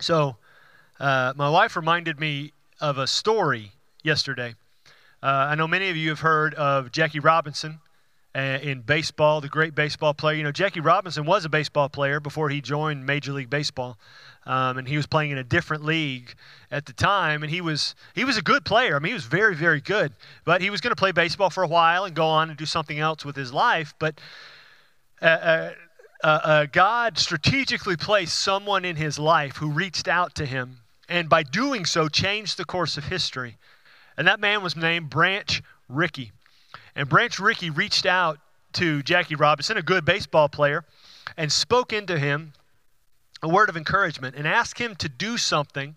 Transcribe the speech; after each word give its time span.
So, 0.00 0.36
uh, 0.98 1.34
my 1.36 1.50
wife 1.50 1.76
reminded 1.76 2.18
me 2.18 2.52
of 2.80 2.96
a 2.96 3.06
story 3.06 3.72
yesterday. 4.02 4.54
Uh, 5.22 5.48
I 5.50 5.54
know 5.54 5.68
many 5.68 5.90
of 5.90 5.96
you 5.96 6.08
have 6.08 6.20
heard 6.20 6.54
of 6.54 6.90
Jackie 6.90 7.20
Robinson 7.20 7.80
uh, 8.34 8.58
in 8.62 8.80
baseball, 8.80 9.42
the 9.42 9.48
great 9.48 9.74
baseball 9.74 10.14
player. 10.14 10.36
You 10.36 10.44
know, 10.44 10.52
Jackie 10.52 10.80
Robinson 10.80 11.26
was 11.26 11.44
a 11.44 11.50
baseball 11.50 11.90
player 11.90 12.18
before 12.18 12.48
he 12.48 12.62
joined 12.62 13.04
Major 13.04 13.32
League 13.32 13.50
Baseball, 13.50 13.98
um, 14.46 14.78
and 14.78 14.88
he 14.88 14.96
was 14.96 15.06
playing 15.06 15.32
in 15.32 15.38
a 15.38 15.44
different 15.44 15.84
league 15.84 16.34
at 16.70 16.86
the 16.86 16.94
time. 16.94 17.42
And 17.42 17.50
he 17.50 17.60
was 17.60 17.94
he 18.14 18.24
was 18.24 18.38
a 18.38 18.42
good 18.42 18.64
player. 18.64 18.96
I 18.96 19.00
mean, 19.00 19.10
he 19.10 19.14
was 19.14 19.24
very 19.24 19.54
very 19.54 19.82
good. 19.82 20.14
But 20.46 20.62
he 20.62 20.70
was 20.70 20.80
going 20.80 20.92
to 20.92 20.96
play 20.96 21.12
baseball 21.12 21.50
for 21.50 21.62
a 21.62 21.68
while 21.68 22.04
and 22.04 22.14
go 22.14 22.26
on 22.26 22.48
and 22.48 22.58
do 22.58 22.66
something 22.66 22.98
else 22.98 23.24
with 23.24 23.36
his 23.36 23.52
life. 23.52 23.92
But 23.98 24.18
uh, 25.20 25.26
uh, 25.26 25.70
uh, 26.22 26.40
uh, 26.42 26.66
God 26.66 27.18
strategically 27.18 27.96
placed 27.96 28.38
someone 28.38 28.84
in 28.84 28.96
his 28.96 29.18
life 29.18 29.56
who 29.56 29.70
reached 29.70 30.08
out 30.08 30.34
to 30.36 30.46
him, 30.46 30.78
and 31.08 31.28
by 31.28 31.42
doing 31.42 31.84
so, 31.84 32.08
changed 32.08 32.56
the 32.56 32.64
course 32.64 32.96
of 32.96 33.04
history. 33.04 33.56
And 34.16 34.28
that 34.28 34.40
man 34.40 34.62
was 34.62 34.76
named 34.76 35.10
Branch 35.10 35.62
Rickey. 35.88 36.32
And 36.94 37.08
Branch 37.08 37.38
Rickey 37.38 37.70
reached 37.70 38.06
out 38.06 38.38
to 38.74 39.02
Jackie 39.02 39.34
Robinson, 39.34 39.76
a 39.76 39.82
good 39.82 40.04
baseball 40.04 40.48
player, 40.48 40.84
and 41.36 41.50
spoke 41.50 41.92
into 41.92 42.18
him 42.18 42.52
a 43.42 43.48
word 43.48 43.68
of 43.68 43.76
encouragement 43.76 44.36
and 44.36 44.46
asked 44.46 44.78
him 44.78 44.94
to 44.96 45.08
do 45.08 45.38
something 45.38 45.96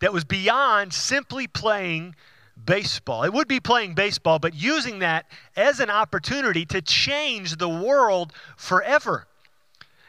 that 0.00 0.12
was 0.12 0.24
beyond 0.24 0.92
simply 0.92 1.46
playing 1.46 2.16
baseball. 2.64 3.22
It 3.22 3.32
would 3.32 3.48
be 3.48 3.60
playing 3.60 3.94
baseball, 3.94 4.38
but 4.38 4.54
using 4.54 4.98
that 4.98 5.26
as 5.56 5.80
an 5.80 5.90
opportunity 5.90 6.66
to 6.66 6.82
change 6.82 7.56
the 7.56 7.68
world 7.68 8.32
forever. 8.56 9.26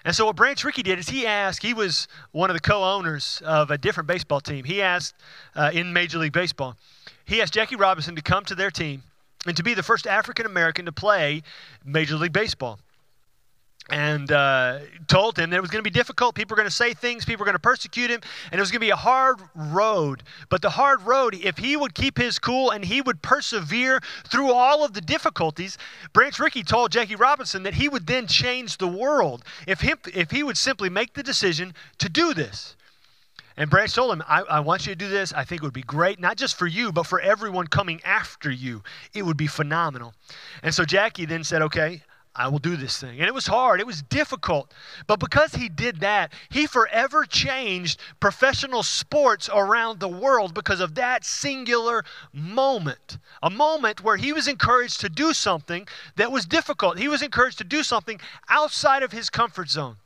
And 0.04 0.16
so 0.16 0.26
what 0.26 0.36
Branch 0.36 0.64
Rickey 0.64 0.84
did 0.84 0.98
is 1.00 1.10
he 1.10 1.28
asked, 1.28 1.62
he 1.62 1.74
was 1.74 2.08
one 2.32 2.50
of 2.50 2.56
the 2.56 2.62
co-owners 2.62 3.42
of 3.46 3.70
a 3.70 3.78
different 3.78 4.08
baseball 4.08 4.42
team. 4.42 4.66
He 4.66 4.82
asked 4.82 5.16
uh, 5.56 5.72
in 5.74 5.94
Major 5.94 6.18
League 6.18 6.34
Baseball, 6.34 6.76
he 7.26 7.42
asked 7.42 7.54
Jackie 7.54 7.76
Robinson 7.76 8.16
to 8.16 8.22
come 8.22 8.44
to 8.46 8.56
their 8.56 8.72
team 8.72 9.04
and 9.46 9.56
to 9.58 9.64
be 9.64 9.74
the 9.74 9.84
first 9.84 10.08
African 10.08 10.46
American 10.46 10.86
to 10.86 10.92
play 10.92 11.44
Major 11.86 12.16
League 12.16 12.34
Baseball 12.34 12.80
and 13.92 14.32
uh, 14.32 14.80
told 15.08 15.38
him 15.38 15.50
that 15.50 15.58
it 15.58 15.62
was 15.62 15.70
going 15.70 15.84
to 15.84 15.90
be 15.90 15.94
difficult. 15.94 16.34
People 16.34 16.56
were 16.56 16.62
going 16.62 16.70
to 16.70 16.76
say 16.76 16.94
things, 16.94 17.26
people 17.26 17.42
were 17.42 17.46
going 17.46 17.56
to 17.56 17.60
persecute 17.60 18.10
him, 18.10 18.22
and 18.52 18.58
it 18.58 18.62
was 18.62 18.72
going 18.72 18.80
to 18.80 18.86
be 18.86 18.92
a 18.92 18.96
hard 18.96 19.38
road. 19.54 20.24
But 20.50 20.62
the 20.62 20.70
hard 20.70 21.02
road, 21.02 21.36
if 21.36 21.58
he 21.58 21.76
would 21.76 21.94
keep 21.94 22.18
his 22.18 22.40
cool 22.40 22.72
and 22.72 22.86
he 22.86 23.02
would 23.02 23.22
persevere 23.22 24.00
through 24.28 24.54
all 24.54 24.86
of 24.86 24.94
the 24.94 25.02
difficulties, 25.02 25.78
Branch 26.14 26.40
Rickey 26.40 26.64
told 26.64 26.92
Jackie 26.92 27.16
Robinson 27.16 27.64
that 27.64 27.74
he 27.74 27.90
would 27.90 28.08
then 28.08 28.28
change 28.28 28.78
the 28.78 28.88
world 28.88 29.44
if, 29.68 29.82
him, 29.82 29.98
if 30.14 30.32
he 30.32 30.42
would 30.42 30.58
simply 30.58 30.90
make 30.90 31.14
the 31.14 31.24
decision 31.24 31.74
to 31.98 32.08
do 32.08 32.34
this. 32.34 32.76
And 33.58 33.70
Branch 33.70 33.94
told 33.94 34.14
him, 34.14 34.24
I, 34.28 34.42
I, 34.44 34.60
want 34.62 34.88
you 34.88 34.94
to 34.94 34.98
do 34.98 35.10
this. 35.10 35.34
I 35.34 35.44
think 35.44 35.62
it 35.62 35.66
would 35.66 35.74
be 35.74 35.82
great, 35.82 36.20
not 36.20 36.38
just 36.38 36.58
for 36.58 36.68
you, 36.68 36.94
but 36.94 37.06
for 37.06 37.20
everyone 37.20 37.68
coming 37.68 38.02
after 38.06 38.50
you. 38.50 38.82
It 39.14 39.24
would 39.24 39.36
be 39.36 39.48
phenomenal. 39.48 40.14
And 40.64 40.74
so 40.74 40.86
Jackie 40.86 41.26
then 41.26 41.44
said, 41.44 41.62
Okay, 41.62 42.02
I 42.34 42.48
will 42.48 42.60
do 42.60 42.78
this 42.78 42.98
thing. 42.98 43.20
And 43.20 43.28
it 43.28 43.34
was 43.34 43.48
hard, 43.48 43.82
it 43.82 43.86
was 43.86 44.02
difficult. 44.04 44.74
But 45.06 45.20
because 45.20 45.54
he 45.54 45.68
did 45.68 46.00
that, 46.00 46.32
he 46.50 46.66
forever 46.66 47.26
changed 47.26 48.00
professional 48.22 48.84
sports 48.84 49.50
around 49.54 50.00
the 50.00 50.08
world 50.08 50.54
because 50.54 50.80
of 50.80 50.96
that 50.96 51.26
singular 51.26 52.06
moment. 52.32 53.18
A 53.44 53.50
moment 53.50 54.02
where 54.02 54.16
he 54.16 54.32
was 54.32 54.48
encouraged 54.48 55.02
to 55.02 55.10
do 55.10 55.34
something 55.34 55.88
that 56.16 56.32
was 56.32 56.46
difficult. 56.46 56.98
He 56.98 57.10
was 57.10 57.22
encouraged 57.22 57.58
to 57.58 57.66
do 57.66 57.84
something 57.84 58.20
outside 58.48 59.04
of 59.04 59.12
his 59.12 59.30
comfort 59.30 59.70
zone. 59.70 59.98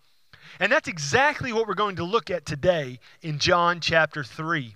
And 0.59 0.71
that's 0.71 0.87
exactly 0.87 1.53
what 1.53 1.67
we're 1.67 1.75
going 1.75 1.97
to 1.97 2.03
look 2.03 2.31
at 2.31 2.45
today 2.45 2.99
in 3.21 3.37
John 3.37 3.79
chapter 3.79 4.23
3. 4.23 4.75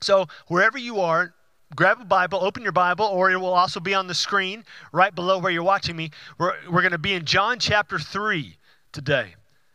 So, 0.00 0.26
wherever 0.46 0.78
you 0.78 1.00
are, 1.00 1.32
grab 1.74 2.00
a 2.00 2.04
Bible, 2.04 2.38
open 2.42 2.62
your 2.62 2.72
Bible, 2.72 3.06
or 3.06 3.30
it 3.30 3.36
will 3.36 3.54
also 3.54 3.80
be 3.80 3.94
on 3.94 4.06
the 4.06 4.14
screen 4.14 4.64
right 4.92 5.14
below 5.14 5.38
where 5.38 5.50
you're 5.50 5.62
watching 5.62 5.96
me. 5.96 6.10
We're, 6.38 6.54
we're 6.70 6.82
going 6.82 6.92
to 6.92 6.98
be 6.98 7.14
in 7.14 7.24
John 7.24 7.58
chapter 7.58 7.98
3 7.98 8.56
today. 8.92 9.34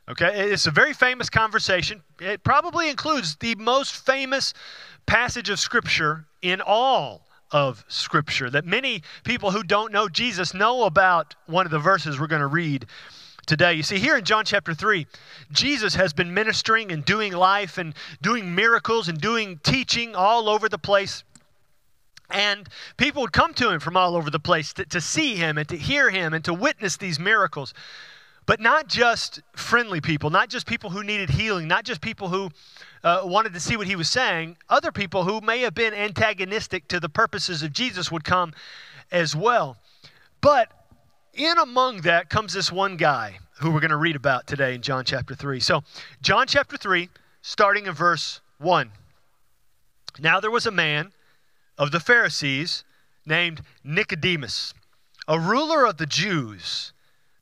Okay? 0.10 0.52
It's 0.52 0.68
a 0.68 0.72
very 0.72 0.94
famous 0.94 1.30
conversation. 1.30 2.02
It 2.20 2.44
probably 2.44 2.90
includes 2.90 3.36
the 3.38 3.56
most 3.56 4.06
famous 4.06 4.54
passage 5.06 5.50
of 5.50 5.60
Scripture 5.60 6.26
in 6.42 6.62
all 6.62 7.26
of 7.52 7.84
Scripture 7.88 8.50
that 8.50 8.66
many 8.66 9.04
people 9.24 9.52
who 9.52 9.64
don't 9.64 9.92
know 9.92 10.08
Jesus 10.08 10.54
know 10.54 10.84
about 10.84 11.36
one 11.48 11.66
of 11.66 11.72
the 11.72 11.80
verses 11.80 12.20
we're 12.20 12.28
going 12.28 12.42
to 12.42 12.48
read 12.48 12.86
today. 13.46 13.74
You 13.74 13.84
see, 13.84 14.00
here 14.00 14.18
in 14.18 14.24
John 14.24 14.46
chapter 14.46 14.74
3, 14.74 15.06
Jesus 15.52 15.96
has 15.96 16.14
been 16.14 16.34
ministering 16.34 16.92
and 16.92 17.04
doing 17.04 17.34
life 17.34 17.78
and 17.78 17.94
doing 18.22 18.56
miracles 18.56 19.10
and 19.10 19.20
doing 19.20 19.60
teaching 19.64 20.16
all 20.16 20.48
over 20.48 20.70
the 20.70 20.78
place. 20.78 21.24
And 22.34 22.68
people 22.98 23.22
would 23.22 23.34
come 23.34 23.54
to 23.56 23.70
him 23.72 23.80
from 23.80 23.98
all 23.98 24.16
over 24.16 24.30
the 24.30 24.40
place 24.40 24.74
to, 24.74 24.86
to 24.86 25.02
see 25.02 25.36
him 25.36 25.58
and 25.58 25.68
to 25.70 25.78
hear 25.78 26.10
him 26.10 26.34
and 26.34 26.44
to 26.46 26.54
witness 26.54 26.98
these 26.98 27.20
miracles. 27.20 27.74
But 28.46 28.60
not 28.60 28.88
just 28.88 29.42
friendly 29.56 30.02
people, 30.02 30.30
not 30.30 30.50
just 30.50 30.66
people 30.66 30.90
who 30.90 31.04
needed 31.04 31.30
healing, 31.30 31.68
not 31.68 31.86
just 31.86 32.02
people 32.02 32.30
who 32.30 32.50
uh, 33.04 33.22
wanted 33.24 33.54
to 33.54 33.60
see 33.60 33.78
what 33.78 33.88
he 33.88 33.96
was 33.96 34.10
saying. 34.10 34.58
Other 34.70 34.92
people 34.92 35.24
who 35.24 35.42
may 35.42 35.62
have 35.62 35.74
been 35.74 35.94
antagonistic 35.94 36.88
to 36.90 37.00
the 37.00 37.10
purposes 37.10 37.64
of 37.64 37.72
Jesus 37.72 38.12
would 38.12 38.24
come 38.24 38.54
as 39.12 39.36
well. 39.36 39.78
But 40.42 40.72
in 41.34 41.58
among 41.58 42.02
that 42.02 42.30
comes 42.30 42.54
this 42.54 42.72
one 42.72 42.98
guy 42.98 43.40
who 43.60 43.72
we're 43.72 43.80
going 43.80 43.92
to 43.92 43.98
read 43.98 44.16
about 44.16 44.48
today 44.48 44.76
in 44.76 44.82
John 44.82 45.06
chapter 45.06 45.36
3. 45.36 45.60
So, 45.60 45.84
John 46.22 46.48
chapter 46.48 46.78
3, 46.78 47.10
starting 47.42 47.86
in 47.86 47.94
verse 47.94 48.42
1. 48.58 48.92
Now 50.20 50.40
there 50.40 50.52
was 50.52 50.66
a 50.66 50.72
man 50.72 51.12
of 51.82 51.90
the 51.90 52.00
Pharisees 52.00 52.84
named 53.26 53.64
Nicodemus, 53.84 54.76
a 55.28 55.40
ruler 55.40 55.84
of 55.88 55.98
the 55.98 56.06
Jews. 56.06 56.94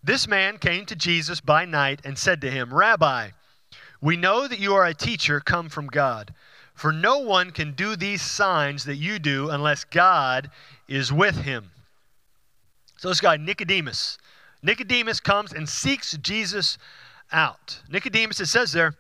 This 0.01 0.29
man 0.29 0.57
came 0.57 0.85
to 0.85 0.95
Jesus 0.95 1.41
by 1.41 1.65
night 1.65 1.99
and 2.05 2.17
said 2.17 2.39
to 2.39 2.49
him, 2.49 2.73
Rabbi, 2.73 3.31
we 3.99 4.15
know 4.15 4.47
that 4.47 4.59
you 4.59 4.75
are 4.75 4.85
a 4.85 4.93
teacher 4.93 5.41
come 5.41 5.67
from 5.67 5.87
God, 5.87 6.33
for 6.73 6.93
no 6.93 7.17
one 7.17 7.51
can 7.51 7.73
do 7.73 7.97
these 7.97 8.21
signs 8.21 8.85
that 8.85 8.95
you 8.95 9.19
do 9.19 9.49
unless 9.49 9.83
God 9.83 10.49
is 10.87 11.11
with 11.11 11.35
him. 11.35 11.71
So 12.95 13.09
this 13.09 13.19
guy, 13.19 13.35
Nicodemus, 13.35 14.17
Nicodemus 14.63 15.19
comes 15.19 15.51
and 15.51 15.67
seeks 15.67 16.13
Jesus 16.13 16.77
out. 17.33 17.81
Nicodemus, 17.89 18.39
it 18.39 18.45
says 18.45 18.71
there, 18.71 18.95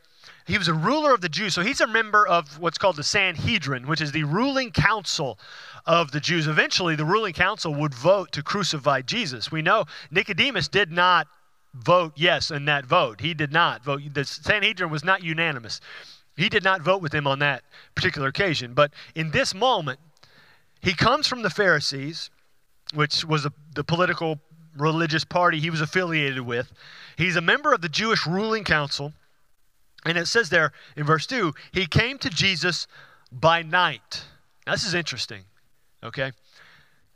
he 0.45 0.57
was 0.57 0.67
a 0.67 0.73
ruler 0.73 1.13
of 1.13 1.21
the 1.21 1.29
Jews. 1.29 1.53
So 1.53 1.61
he's 1.61 1.81
a 1.81 1.87
member 1.87 2.27
of 2.27 2.59
what's 2.59 2.77
called 2.77 2.95
the 2.95 3.03
Sanhedrin, 3.03 3.87
which 3.87 4.01
is 4.01 4.11
the 4.11 4.23
ruling 4.23 4.71
council 4.71 5.39
of 5.85 6.11
the 6.11 6.19
Jews. 6.19 6.47
Eventually, 6.47 6.95
the 6.95 7.05
ruling 7.05 7.33
council 7.33 7.73
would 7.75 7.93
vote 7.93 8.31
to 8.33 8.43
crucify 8.43 9.01
Jesus. 9.01 9.51
We 9.51 9.61
know 9.61 9.85
Nicodemus 10.11 10.67
did 10.67 10.91
not 10.91 11.27
vote 11.73 12.13
yes 12.15 12.51
in 12.51 12.65
that 12.65 12.85
vote. 12.85 13.21
He 13.21 13.33
did 13.33 13.51
not 13.51 13.83
vote. 13.83 14.01
The 14.13 14.25
Sanhedrin 14.25 14.89
was 14.89 15.03
not 15.03 15.23
unanimous. 15.23 15.81
He 16.35 16.49
did 16.49 16.63
not 16.63 16.81
vote 16.81 17.01
with 17.01 17.13
him 17.13 17.27
on 17.27 17.39
that 17.39 17.63
particular 17.95 18.27
occasion. 18.27 18.73
But 18.73 18.91
in 19.13 19.31
this 19.31 19.53
moment, 19.53 19.99
he 20.81 20.93
comes 20.93 21.27
from 21.27 21.41
the 21.41 21.49
Pharisees 21.49 22.29
which 22.93 23.23
was 23.25 23.45
a, 23.45 23.53
the 23.75 23.83
political 23.83 24.39
religious 24.77 25.23
party 25.23 25.59
he 25.59 25.69
was 25.69 25.81
affiliated 25.81 26.41
with. 26.41 26.71
He's 27.17 27.35
a 27.35 27.41
member 27.41 27.73
of 27.73 27.81
the 27.81 27.89
Jewish 27.89 28.25
ruling 28.25 28.63
council. 28.63 29.13
And 30.05 30.17
it 30.17 30.27
says 30.27 30.49
there 30.49 30.71
in 30.95 31.05
verse 31.05 31.25
2 31.25 31.53
he 31.71 31.85
came 31.85 32.17
to 32.19 32.29
Jesus 32.29 32.87
by 33.31 33.61
night. 33.61 34.23
Now, 34.65 34.73
this 34.73 34.85
is 34.85 34.93
interesting, 34.93 35.43
okay? 36.03 36.31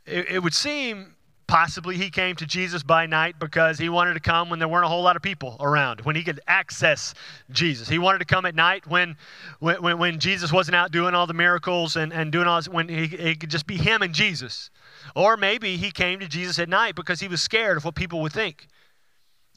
It, 0.06 0.30
it 0.32 0.42
would 0.42 0.54
seem 0.54 1.14
possibly 1.46 1.96
he 1.96 2.10
came 2.10 2.36
to 2.36 2.46
Jesus 2.46 2.82
by 2.82 3.06
night 3.06 3.38
because 3.38 3.78
he 3.78 3.88
wanted 3.88 4.14
to 4.14 4.20
come 4.20 4.48
when 4.48 4.58
there 4.58 4.68
weren't 4.68 4.84
a 4.84 4.88
whole 4.88 5.02
lot 5.02 5.16
of 5.16 5.22
people 5.22 5.56
around, 5.60 6.00
when 6.02 6.16
he 6.16 6.22
could 6.22 6.40
access 6.46 7.14
Jesus. 7.50 7.88
He 7.88 7.98
wanted 7.98 8.18
to 8.18 8.24
come 8.24 8.46
at 8.46 8.54
night 8.54 8.86
when, 8.86 9.16
when, 9.60 9.98
when 9.98 10.18
Jesus 10.18 10.52
wasn't 10.52 10.74
out 10.74 10.90
doing 10.90 11.14
all 11.14 11.26
the 11.26 11.34
miracles 11.34 11.96
and, 11.96 12.12
and 12.12 12.32
doing 12.32 12.46
all 12.46 12.58
this, 12.58 12.68
when 12.68 12.88
he, 12.88 13.04
it 13.04 13.40
could 13.40 13.50
just 13.50 13.66
be 13.66 13.76
him 13.76 14.02
and 14.02 14.14
Jesus. 14.14 14.70
Or 15.14 15.36
maybe 15.36 15.76
he 15.76 15.90
came 15.90 16.18
to 16.20 16.28
Jesus 16.28 16.58
at 16.58 16.68
night 16.68 16.94
because 16.94 17.20
he 17.20 17.28
was 17.28 17.42
scared 17.42 17.76
of 17.76 17.84
what 17.84 17.94
people 17.94 18.20
would 18.22 18.32
think. 18.32 18.66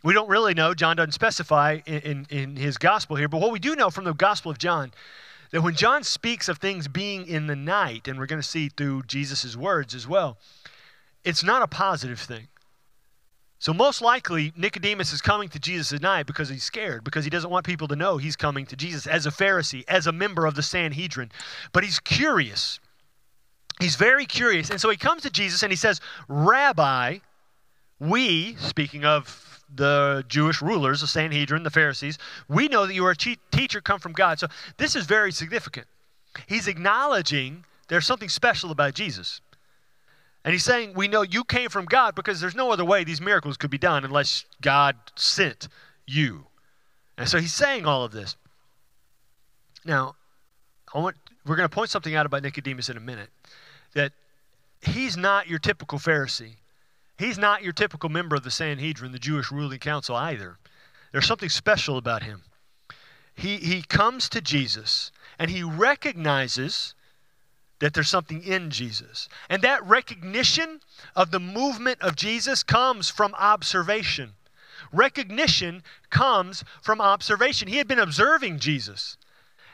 We 0.04 0.14
don't 0.14 0.30
really 0.30 0.54
know. 0.54 0.74
John 0.74 0.96
doesn't 0.96 1.14
specify 1.14 1.80
in, 1.86 2.00
in, 2.00 2.28
in 2.30 2.56
his 2.56 2.78
gospel 2.78 3.16
here. 3.16 3.28
But 3.28 3.42
what 3.42 3.52
we 3.52 3.60
do 3.60 3.76
know 3.76 3.90
from 3.90 4.04
the 4.04 4.14
gospel 4.14 4.52
of 4.52 4.58
John, 4.58 4.92
that 5.52 5.62
when 5.62 5.76
John 5.76 6.04
speaks 6.04 6.48
of 6.50 6.60
things 6.60 6.88
being 6.88 7.26
in 7.28 7.48
the 7.48 7.56
night, 7.56 8.08
and 8.08 8.20
we're 8.20 8.26
going 8.26 8.42
to 8.42 8.48
see 8.48 8.70
through 8.70 9.04
Jesus' 9.04 9.56
words 9.56 9.96
as 9.96 10.08
well, 10.08 10.38
it's 11.24 11.44
not 11.44 11.62
a 11.62 11.68
positive 11.68 12.20
thing. 12.20 12.48
So, 13.60 13.74
most 13.74 14.04
likely, 14.04 14.54
Nicodemus 14.56 15.12
is 15.12 15.22
coming 15.22 15.50
to 15.50 15.60
Jesus 15.60 15.92
at 15.92 16.02
night 16.02 16.28
because 16.28 16.48
he's 16.48 16.64
scared, 16.64 17.04
because 17.04 17.24
he 17.24 17.32
doesn't 17.32 17.50
want 17.50 17.66
people 17.66 17.88
to 17.88 17.96
know 17.96 18.18
he's 18.18 18.36
coming 18.36 18.68
to 18.68 18.76
Jesus 18.76 19.08
as 19.08 19.26
a 19.26 19.32
Pharisee, 19.32 19.84
as 19.88 20.06
a 20.06 20.12
member 20.12 20.46
of 20.46 20.54
the 20.54 20.62
Sanhedrin. 20.62 21.32
But 21.74 21.84
he's 21.84 22.00
curious. 22.00 22.80
He's 23.80 23.96
very 23.96 24.28
curious. 24.28 24.70
And 24.70 24.80
so 24.80 24.90
he 24.92 24.98
comes 24.98 25.24
to 25.24 25.32
Jesus 25.32 25.64
and 25.64 25.72
he 25.72 25.76
says, 25.76 26.02
Rabbi, 26.28 27.18
we, 28.00 28.56
speaking 28.56 29.06
of 29.06 29.47
the 29.74 30.24
Jewish 30.28 30.62
rulers, 30.62 31.02
the 31.02 31.08
Sanhedrin, 31.08 31.64
the 31.64 31.70
Pharisees. 31.70 32.18
We 32.48 32.68
know 32.68 32.86
that 32.86 32.94
you 32.94 33.06
are 33.06 33.12
a 33.12 33.16
teacher 33.52 33.82
come 33.82 34.00
from 34.00 34.14
God. 34.14 34.40
So 34.40 34.48
this 34.78 34.96
is 34.96 35.06
very 35.06 35.32
significant. 35.32 35.88
He's 36.48 36.68
acknowledging 36.68 37.66
there's 37.88 38.06
something 38.06 38.30
special 38.30 38.72
about 38.72 38.94
Jesus. 38.94 39.42
And 40.44 40.54
he's 40.54 40.64
saying, 40.64 40.94
We 40.94 41.08
know 41.08 41.24
you 41.24 41.44
came 41.44 41.70
from 41.70 41.86
God 41.86 42.16
because 42.16 42.40
there's 42.40 42.56
no 42.56 42.72
other 42.72 42.86
way 42.86 43.04
these 43.04 43.22
miracles 43.22 43.58
could 43.58 43.72
be 43.72 43.78
done 43.78 44.06
unless 44.06 44.46
God 44.62 44.96
sent 45.16 45.68
you. 46.06 46.46
And 47.18 47.28
so 47.28 47.40
he's 47.40 47.54
saying 47.54 47.86
all 47.86 48.04
of 48.04 48.12
this. 48.12 48.38
Now, 49.84 50.16
I 50.94 51.00
want, 51.00 51.16
we're 51.46 51.56
going 51.56 51.68
to 51.68 51.74
point 51.74 51.90
something 51.90 52.16
out 52.16 52.26
about 52.26 52.44
Nicodemus 52.44 52.90
in 52.90 52.98
a 52.98 53.02
minute 53.02 53.30
that 53.94 54.14
he's 54.82 55.18
not 55.18 55.48
your 55.48 55.60
typical 55.60 55.98
Pharisee. 55.98 56.56
He's 57.18 57.38
not 57.38 57.64
your 57.64 57.74
typical 57.74 58.10
member 58.10 58.36
of 58.36 58.44
the 58.44 58.52
Sanhedrin, 58.52 59.12
the 59.12 59.20
Jewish 59.20 59.52
ruling 59.52 59.80
council, 59.80 60.16
either. 60.16 60.58
There's 61.12 61.26
something 61.26 61.50
special 61.50 61.98
about 61.98 62.24
him. 62.24 62.44
He, 63.34 63.58
he 63.58 63.82
comes 63.82 64.30
to 64.30 64.42
Jesus 64.42 65.12
and 65.40 65.50
he 65.50 65.64
recognizes 65.64 66.96
that 67.80 67.94
there's 67.94 68.10
something 68.10 68.44
in 68.44 68.72
Jesus. 68.72 69.30
And 69.50 69.62
that 69.62 69.86
recognition 69.86 70.82
of 71.16 71.32
the 71.32 71.40
movement 71.40 72.02
of 72.02 72.16
Jesus 72.16 72.64
comes 72.64 73.10
from 73.10 73.36
observation. 73.36 74.34
Recognition 74.92 75.84
comes 76.10 76.64
from 76.82 77.02
observation. 77.02 77.68
He 77.68 77.78
had 77.78 77.88
been 77.88 78.00
observing 78.00 78.60
Jesus. 78.60 79.18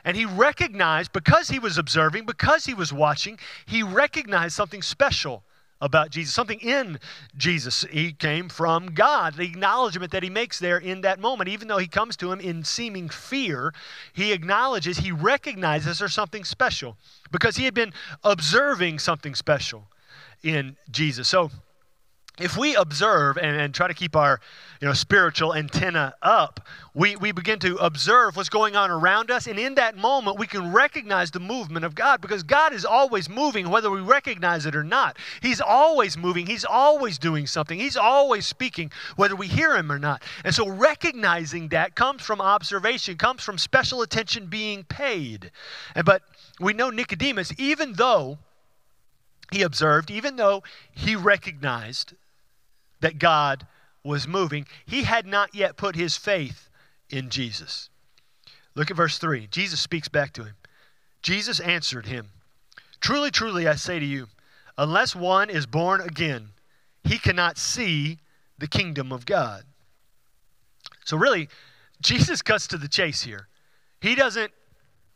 And 0.04 0.16
he 0.18 0.26
recognized, 0.26 1.12
because 1.12 1.48
he 1.48 1.58
was 1.58 1.78
observing, 1.78 2.26
because 2.26 2.66
he 2.66 2.74
was 2.74 2.92
watching, 2.92 3.38
he 3.64 3.82
recognized 3.82 4.54
something 4.54 4.82
special 4.82 5.44
about 5.80 6.10
Jesus, 6.10 6.34
something 6.34 6.60
in 6.60 6.98
Jesus. 7.36 7.84
He 7.90 8.12
came 8.12 8.48
from 8.48 8.94
God. 8.94 9.34
The 9.34 9.42
acknowledgement 9.42 10.12
that 10.12 10.22
he 10.22 10.30
makes 10.30 10.58
there 10.58 10.78
in 10.78 11.02
that 11.02 11.20
moment, 11.20 11.48
even 11.48 11.68
though 11.68 11.78
he 11.78 11.88
comes 11.88 12.16
to 12.18 12.32
him 12.32 12.40
in 12.40 12.64
seeming 12.64 13.08
fear, 13.08 13.72
he 14.12 14.32
acknowledges, 14.32 14.98
he 14.98 15.12
recognizes 15.12 15.98
there's 15.98 16.14
something 16.14 16.44
special 16.44 16.96
because 17.30 17.56
he 17.56 17.64
had 17.64 17.74
been 17.74 17.92
observing 18.22 18.98
something 18.98 19.34
special 19.34 19.88
in 20.42 20.76
Jesus. 20.90 21.28
So, 21.28 21.50
if 22.40 22.56
we 22.56 22.74
observe 22.74 23.36
and, 23.36 23.56
and 23.56 23.72
try 23.72 23.86
to 23.86 23.94
keep 23.94 24.16
our 24.16 24.40
you 24.80 24.88
know, 24.88 24.92
spiritual 24.92 25.54
antenna 25.54 26.14
up, 26.20 26.66
we, 26.92 27.14
we 27.14 27.30
begin 27.30 27.60
to 27.60 27.76
observe 27.76 28.34
what's 28.34 28.48
going 28.48 28.74
on 28.74 28.90
around 28.90 29.30
us. 29.30 29.46
And 29.46 29.56
in 29.56 29.76
that 29.76 29.96
moment, 29.96 30.36
we 30.36 30.48
can 30.48 30.72
recognize 30.72 31.30
the 31.30 31.38
movement 31.38 31.84
of 31.84 31.94
God 31.94 32.20
because 32.20 32.42
God 32.42 32.72
is 32.72 32.84
always 32.84 33.28
moving, 33.28 33.70
whether 33.70 33.88
we 33.88 34.00
recognize 34.00 34.66
it 34.66 34.74
or 34.74 34.82
not. 34.82 35.16
He's 35.42 35.60
always 35.60 36.16
moving, 36.16 36.46
He's 36.46 36.64
always 36.64 37.18
doing 37.18 37.46
something, 37.46 37.78
He's 37.78 37.96
always 37.96 38.46
speaking, 38.46 38.90
whether 39.14 39.36
we 39.36 39.46
hear 39.46 39.76
Him 39.76 39.92
or 39.92 40.00
not. 40.00 40.24
And 40.44 40.52
so 40.52 40.68
recognizing 40.68 41.68
that 41.68 41.94
comes 41.94 42.22
from 42.22 42.40
observation, 42.40 43.16
comes 43.16 43.44
from 43.44 43.58
special 43.58 44.02
attention 44.02 44.46
being 44.46 44.82
paid. 44.82 45.52
And, 45.94 46.04
but 46.04 46.22
we 46.58 46.72
know 46.72 46.90
Nicodemus, 46.90 47.52
even 47.58 47.92
though 47.92 48.38
he 49.52 49.62
observed, 49.62 50.10
even 50.10 50.34
though 50.34 50.64
he 50.90 51.14
recognized 51.14 52.14
that 53.04 53.18
God 53.18 53.66
was 54.02 54.26
moving, 54.26 54.66
he 54.86 55.02
had 55.02 55.26
not 55.26 55.54
yet 55.54 55.76
put 55.76 55.94
his 55.94 56.16
faith 56.16 56.70
in 57.10 57.28
Jesus. 57.28 57.90
Look 58.74 58.90
at 58.90 58.96
verse 58.96 59.18
3. 59.18 59.46
Jesus 59.50 59.78
speaks 59.78 60.08
back 60.08 60.32
to 60.32 60.44
him. 60.44 60.54
Jesus 61.20 61.60
answered 61.60 62.06
him, 62.06 62.30
Truly, 63.00 63.30
truly, 63.30 63.68
I 63.68 63.74
say 63.74 63.98
to 63.98 64.06
you, 64.06 64.28
unless 64.78 65.14
one 65.14 65.50
is 65.50 65.66
born 65.66 66.00
again, 66.00 66.48
he 67.04 67.18
cannot 67.18 67.58
see 67.58 68.20
the 68.56 68.66
kingdom 68.66 69.12
of 69.12 69.26
God. 69.26 69.64
So, 71.04 71.18
really, 71.18 71.50
Jesus 72.00 72.40
cuts 72.40 72.66
to 72.68 72.78
the 72.78 72.88
chase 72.88 73.22
here. 73.22 73.48
He 74.00 74.14
doesn't 74.14 74.50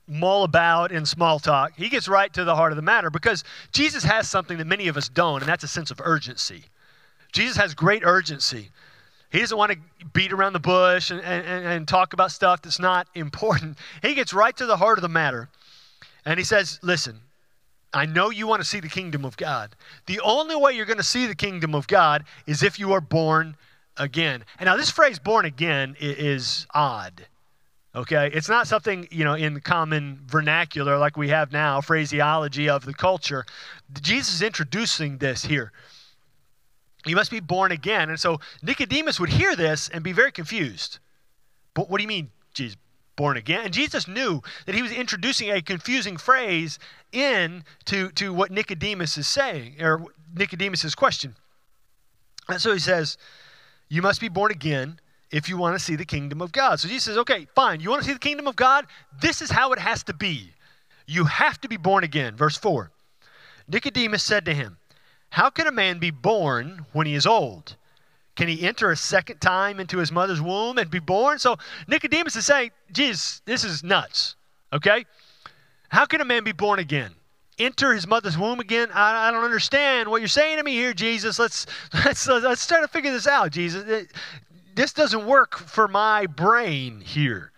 mull 0.07 0.45
about 0.45 0.93
in 0.93 1.07
small 1.07 1.39
talk. 1.39 1.73
He 1.75 1.89
gets 1.89 2.07
right 2.07 2.31
to 2.35 2.45
the 2.45 2.55
heart 2.55 2.73
of 2.73 2.77
the 2.77 2.83
matter 2.83 3.09
because 3.09 3.45
Jesus 3.73 4.05
has 4.05 4.29
something 4.29 4.59
that 4.59 4.67
many 4.67 4.89
of 4.89 4.99
us 4.99 5.09
don't, 5.09 5.41
and 5.41 5.49
that's 5.49 5.65
a 5.65 5.69
sense 5.69 5.91
of 5.91 6.03
urgency. 6.05 6.65
Jesus 7.33 7.57
has 7.57 7.75
great 7.75 8.03
urgency. 8.05 8.71
He 9.31 9.41
doesn't 9.41 9.59
want 9.59 9.73
to 9.73 9.79
beat 10.13 10.33
around 10.33 10.55
the 10.55 10.61
bush 10.61 11.11
and, 11.11 11.21
and, 11.21 11.67
and 11.67 11.89
talk 11.89 12.13
about 12.15 12.33
stuff 12.33 12.63
that's 12.63 12.79
not 12.79 13.07
important. 13.15 13.79
He 14.03 14.15
gets 14.15 14.33
right 14.33 14.57
to 14.57 14.67
the 14.67 14.77
heart 14.77 14.99
of 14.99 15.03
the 15.03 15.09
matter. 15.09 15.49
And 16.25 16.39
he 16.39 16.45
says, 16.45 16.79
Listen, 16.83 17.21
I 17.93 18.07
know 18.07 18.31
you 18.31 18.47
want 18.47 18.61
to 18.61 18.69
see 18.69 18.81
the 18.81 18.89
kingdom 18.89 19.25
of 19.25 19.37
God. 19.37 19.75
The 20.07 20.21
only 20.21 20.57
way 20.57 20.73
you're 20.73 20.87
going 20.87 20.99
to 20.99 21.03
see 21.03 21.27
the 21.27 21.35
kingdom 21.35 21.75
of 21.75 21.87
God 21.87 22.25
is 22.47 22.63
if 22.63 22.79
you 22.79 22.93
are 22.93 23.01
born 23.01 23.57
again. 23.97 24.45
And 24.59 24.67
now, 24.67 24.77
this 24.77 24.91
phrase 24.91 25.19
born 25.19 25.45
again 25.45 25.97
is 25.99 26.67
odd. 26.75 27.27
Okay? 27.95 28.31
It's 28.33 28.49
not 28.49 28.69
something, 28.69 29.09
you 29.11 29.25
know, 29.25 29.35
in 29.35 29.61
common 29.61 30.21
vernacular 30.27 30.99
like 30.99 31.17
we 31.17 31.29
have 31.31 31.53
now, 31.53 31.81
phraseology 31.81 32.69
of 32.69 32.85
the 32.85 32.95
culture. 32.95 33.45
Jesus 34.01 34.35
is 34.35 34.43
introducing 34.43 35.19
this 35.19 35.45
here. 35.45 35.73
You 37.07 37.17
must 37.17 37.31
be 37.31 37.41
born 37.41 37.73
again. 37.73 38.11
And 38.11 38.19
so 38.19 38.41
Nicodemus 38.63 39.21
would 39.21 39.31
hear 39.31 39.55
this 39.55 39.89
and 39.89 40.03
be 40.03 40.13
very 40.13 40.33
confused. 40.33 40.99
But 41.75 41.89
what 41.89 41.99
do 41.99 42.03
you 42.03 42.09
mean, 42.09 42.31
Jesus, 42.55 42.77
born 43.17 43.37
again? 43.37 43.65
And 43.65 43.73
Jesus 43.73 44.09
knew 44.09 44.43
that 44.67 44.75
he 44.75 44.83
was 44.83 44.93
introducing 44.93 45.51
a 45.51 45.63
confusing 45.63 46.17
phrase 46.17 46.79
in 47.13 47.65
to, 47.87 48.11
to 48.13 48.33
what 48.33 48.51
Nicodemus 48.51 49.17
is 49.17 49.29
saying, 49.29 49.77
or 49.81 50.03
Nicodemus's 50.35 50.95
question. 50.95 51.37
And 52.49 52.61
so 52.61 52.73
he 52.73 52.79
says, 52.79 53.17
You 53.89 54.03
must 54.03 54.21
be 54.21 54.29
born 54.29 54.51
again 54.51 54.99
if 55.31 55.49
you 55.49 55.57
want 55.57 55.79
to 55.79 55.85
see 55.85 55.95
the 55.95 56.05
kingdom 56.05 56.41
of 56.41 56.51
God. 56.51 56.81
So 56.81 56.89
Jesus 56.89 57.05
says, 57.05 57.19
Okay, 57.19 57.47
fine. 57.55 57.81
You 57.81 57.91
want 57.91 58.03
to 58.03 58.09
see 58.09 58.15
the 58.15 58.19
kingdom 58.19 58.47
of 58.49 58.57
God? 58.57 58.87
This 59.21 59.41
is 59.41 59.51
how 59.51 59.73
it 59.73 59.79
has 59.79 60.03
to 60.05 60.15
be. 60.15 60.53
You 61.07 61.25
have 61.25 61.61
to 61.61 61.69
be 61.69 61.77
born 61.77 62.05
again. 62.05 62.37
Verse 62.37 62.57
4. 62.57 62.91
Nicodemus 63.69 64.23
said 64.23 64.45
to 64.47 64.55
him, 64.55 64.78
how 65.31 65.51
can 65.51 65.67
a 65.67 65.73
man 65.73 65.99
be 65.99 66.11
born 66.11 66.87
when 66.93 67.07
he 67.07 67.15
is 67.15 67.27
old? 67.27 67.77
Can 68.37 68.49
he 68.49 68.63
enter 68.63 68.91
a 68.91 68.97
second 68.97 69.41
time 69.41 69.81
into 69.81 69.99
his 69.99 70.13
mother's 70.13 70.41
womb 70.41 70.79
and 70.79 70.91
be 70.91 71.01
born? 71.01 71.39
So 71.39 71.59
Nicodemus 71.89 72.37
is 72.37 72.47
saying, 72.47 72.71
Jesus, 72.93 73.43
this 73.45 73.65
is 73.65 73.83
nuts. 73.83 74.37
Okay? 74.73 75.05
How 75.89 76.07
can 76.07 76.21
a 76.21 76.25
man 76.25 76.45
be 76.45 76.53
born 76.53 76.79
again? 76.79 77.13
Enter 77.59 77.93
his 77.93 78.07
mother's 78.07 78.39
womb 78.39 78.61
again? 78.61 78.91
I, 78.93 79.29
I 79.29 79.31
don't 79.33 79.45
understand 79.45 80.09
what 80.09 80.21
you're 80.21 80.29
saying 80.29 80.59
to 80.59 80.63
me 80.63 80.73
here, 80.73 80.95
Jesus. 80.95 81.39
Let's 81.39 81.67
let's 82.05 82.29
let's 82.29 82.67
try 82.67 82.81
to 82.81 82.87
figure 82.87 83.11
this 83.11 83.27
out, 83.27 83.51
Jesus. 83.51 83.85
It, 83.89 84.13
this 84.77 84.93
doesn't 84.93 85.27
work 85.27 85.59
for 85.59 85.89
my 85.89 86.27
brain 86.27 87.01
here. 87.01 87.51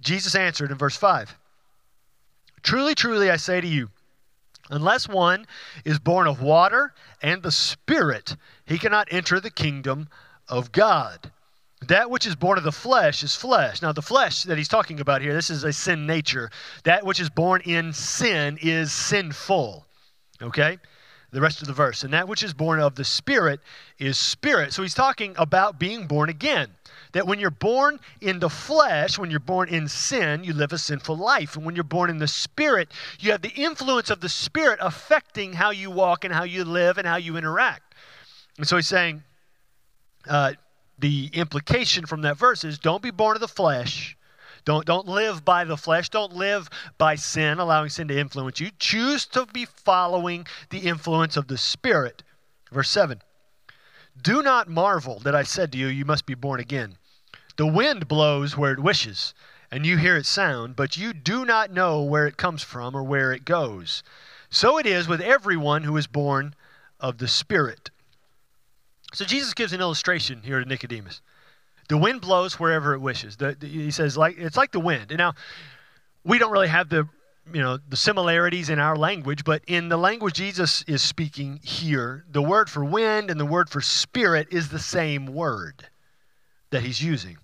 Jesus 0.00 0.34
answered 0.34 0.72
in 0.72 0.78
verse 0.78 0.96
5 0.96 1.36
Truly, 2.64 2.96
truly, 2.96 3.30
I 3.30 3.36
say 3.36 3.60
to 3.60 3.66
you, 3.68 3.90
Unless 4.70 5.08
one 5.08 5.46
is 5.84 5.98
born 5.98 6.26
of 6.26 6.42
water 6.42 6.92
and 7.22 7.42
the 7.42 7.52
Spirit, 7.52 8.36
he 8.64 8.78
cannot 8.78 9.08
enter 9.10 9.38
the 9.38 9.50
kingdom 9.50 10.08
of 10.48 10.72
God. 10.72 11.30
That 11.88 12.10
which 12.10 12.26
is 12.26 12.34
born 12.34 12.58
of 12.58 12.64
the 12.64 12.72
flesh 12.72 13.22
is 13.22 13.36
flesh. 13.36 13.82
Now, 13.82 13.92
the 13.92 14.02
flesh 14.02 14.42
that 14.44 14.58
he's 14.58 14.68
talking 14.68 14.98
about 14.98 15.22
here, 15.22 15.34
this 15.34 15.50
is 15.50 15.62
a 15.62 15.72
sin 15.72 16.06
nature. 16.06 16.50
That 16.84 17.04
which 17.04 17.20
is 17.20 17.30
born 17.30 17.60
in 17.62 17.92
sin 17.92 18.58
is 18.60 18.92
sinful. 18.92 19.86
Okay? 20.42 20.78
The 21.32 21.40
rest 21.40 21.60
of 21.60 21.68
the 21.68 21.74
verse. 21.74 22.02
And 22.02 22.12
that 22.12 22.28
which 22.28 22.42
is 22.42 22.54
born 22.54 22.80
of 22.80 22.94
the 22.94 23.04
Spirit 23.04 23.60
is 23.98 24.18
spirit. 24.18 24.72
So 24.72 24.82
he's 24.82 24.94
talking 24.94 25.34
about 25.36 25.78
being 25.78 26.06
born 26.06 26.28
again 26.28 26.75
that 27.16 27.26
when 27.26 27.40
you're 27.40 27.50
born 27.50 27.98
in 28.20 28.40
the 28.40 28.50
flesh, 28.50 29.18
when 29.18 29.30
you're 29.30 29.40
born 29.40 29.70
in 29.70 29.88
sin, 29.88 30.44
you 30.44 30.52
live 30.52 30.72
a 30.72 30.78
sinful 30.78 31.16
life. 31.16 31.56
And 31.56 31.64
when 31.64 31.74
you're 31.74 31.82
born 31.82 32.10
in 32.10 32.18
the 32.18 32.28
spirit, 32.28 32.92
you 33.18 33.32
have 33.32 33.40
the 33.40 33.54
influence 33.56 34.10
of 34.10 34.20
the 34.20 34.28
spirit 34.28 34.78
affecting 34.82 35.54
how 35.54 35.70
you 35.70 35.90
walk 35.90 36.24
and 36.24 36.34
how 36.34 36.44
you 36.44 36.64
live 36.64 36.98
and 36.98 37.06
how 37.06 37.16
you 37.16 37.38
interact. 37.38 37.94
And 38.58 38.68
so 38.68 38.76
he's 38.76 38.86
saying 38.86 39.22
uh, 40.28 40.52
the 40.98 41.30
implication 41.32 42.04
from 42.04 42.20
that 42.22 42.36
verse 42.36 42.64
is 42.64 42.78
don't 42.78 43.02
be 43.02 43.10
born 43.10 43.34
of 43.34 43.40
the 43.40 43.48
flesh. 43.48 44.16
Don't, 44.66 44.84
don't 44.84 45.08
live 45.08 45.42
by 45.42 45.64
the 45.64 45.78
flesh. 45.78 46.10
Don't 46.10 46.34
live 46.34 46.68
by 46.98 47.14
sin, 47.14 47.60
allowing 47.60 47.88
sin 47.88 48.08
to 48.08 48.18
influence 48.18 48.60
you. 48.60 48.70
Choose 48.78 49.24
to 49.26 49.46
be 49.46 49.64
following 49.64 50.46
the 50.68 50.80
influence 50.80 51.38
of 51.38 51.48
the 51.48 51.56
Spirit. 51.56 52.22
Verse 52.70 52.90
7 52.90 53.22
do 54.22 54.42
not 54.42 54.68
marvel 54.68 55.18
that 55.20 55.34
I 55.34 55.42
said 55.42 55.72
to 55.72 55.78
you, 55.78 55.88
You 55.88 56.04
must 56.04 56.26
be 56.26 56.34
born 56.34 56.60
again. 56.60 56.96
The 57.56 57.66
wind 57.66 58.06
blows 58.06 58.56
where 58.56 58.72
it 58.72 58.80
wishes, 58.80 59.34
and 59.70 59.86
you 59.86 59.96
hear 59.96 60.16
its 60.16 60.28
sound, 60.28 60.76
but 60.76 60.96
you 60.96 61.12
do 61.12 61.44
not 61.44 61.72
know 61.72 62.02
where 62.02 62.26
it 62.26 62.36
comes 62.36 62.62
from 62.62 62.94
or 62.94 63.02
where 63.02 63.32
it 63.32 63.44
goes. 63.44 64.02
So 64.50 64.78
it 64.78 64.86
is 64.86 65.08
with 65.08 65.20
everyone 65.20 65.82
who 65.84 65.96
is 65.96 66.06
born 66.06 66.54
of 67.00 67.18
the 67.18 67.28
Spirit. 67.28 67.90
So 69.14 69.24
Jesus 69.24 69.54
gives 69.54 69.72
an 69.72 69.80
illustration 69.80 70.42
here 70.42 70.60
to 70.60 70.68
Nicodemus. 70.68 71.22
The 71.88 71.96
wind 71.96 72.20
blows 72.20 72.60
wherever 72.60 72.92
it 72.94 73.00
wishes. 73.00 73.36
The, 73.36 73.56
the, 73.58 73.66
he 73.66 73.90
says, 73.90 74.16
like 74.16 74.36
it's 74.38 74.56
like 74.56 74.72
the 74.72 74.80
wind. 74.80 75.10
And 75.10 75.18
now, 75.18 75.34
we 76.24 76.38
don't 76.38 76.52
really 76.52 76.68
have 76.68 76.88
the 76.88 77.08
you 77.52 77.62
know 77.62 77.78
the 77.88 77.96
similarities 77.96 78.68
in 78.70 78.80
our 78.80 78.96
language 78.96 79.44
but 79.44 79.62
in 79.68 79.88
the 79.88 79.96
language 79.96 80.34
jesus 80.34 80.82
is 80.88 81.00
speaking 81.00 81.60
here 81.62 82.24
the 82.28 82.42
word 82.42 82.68
for 82.68 82.84
wind 82.84 83.30
and 83.30 83.38
the 83.38 83.46
word 83.46 83.70
for 83.70 83.80
spirit 83.80 84.48
is 84.50 84.70
the 84.70 84.80
same 84.80 85.26
word 85.26 85.88
that 86.70 86.82
he's 86.82 87.02
using. 87.02 87.38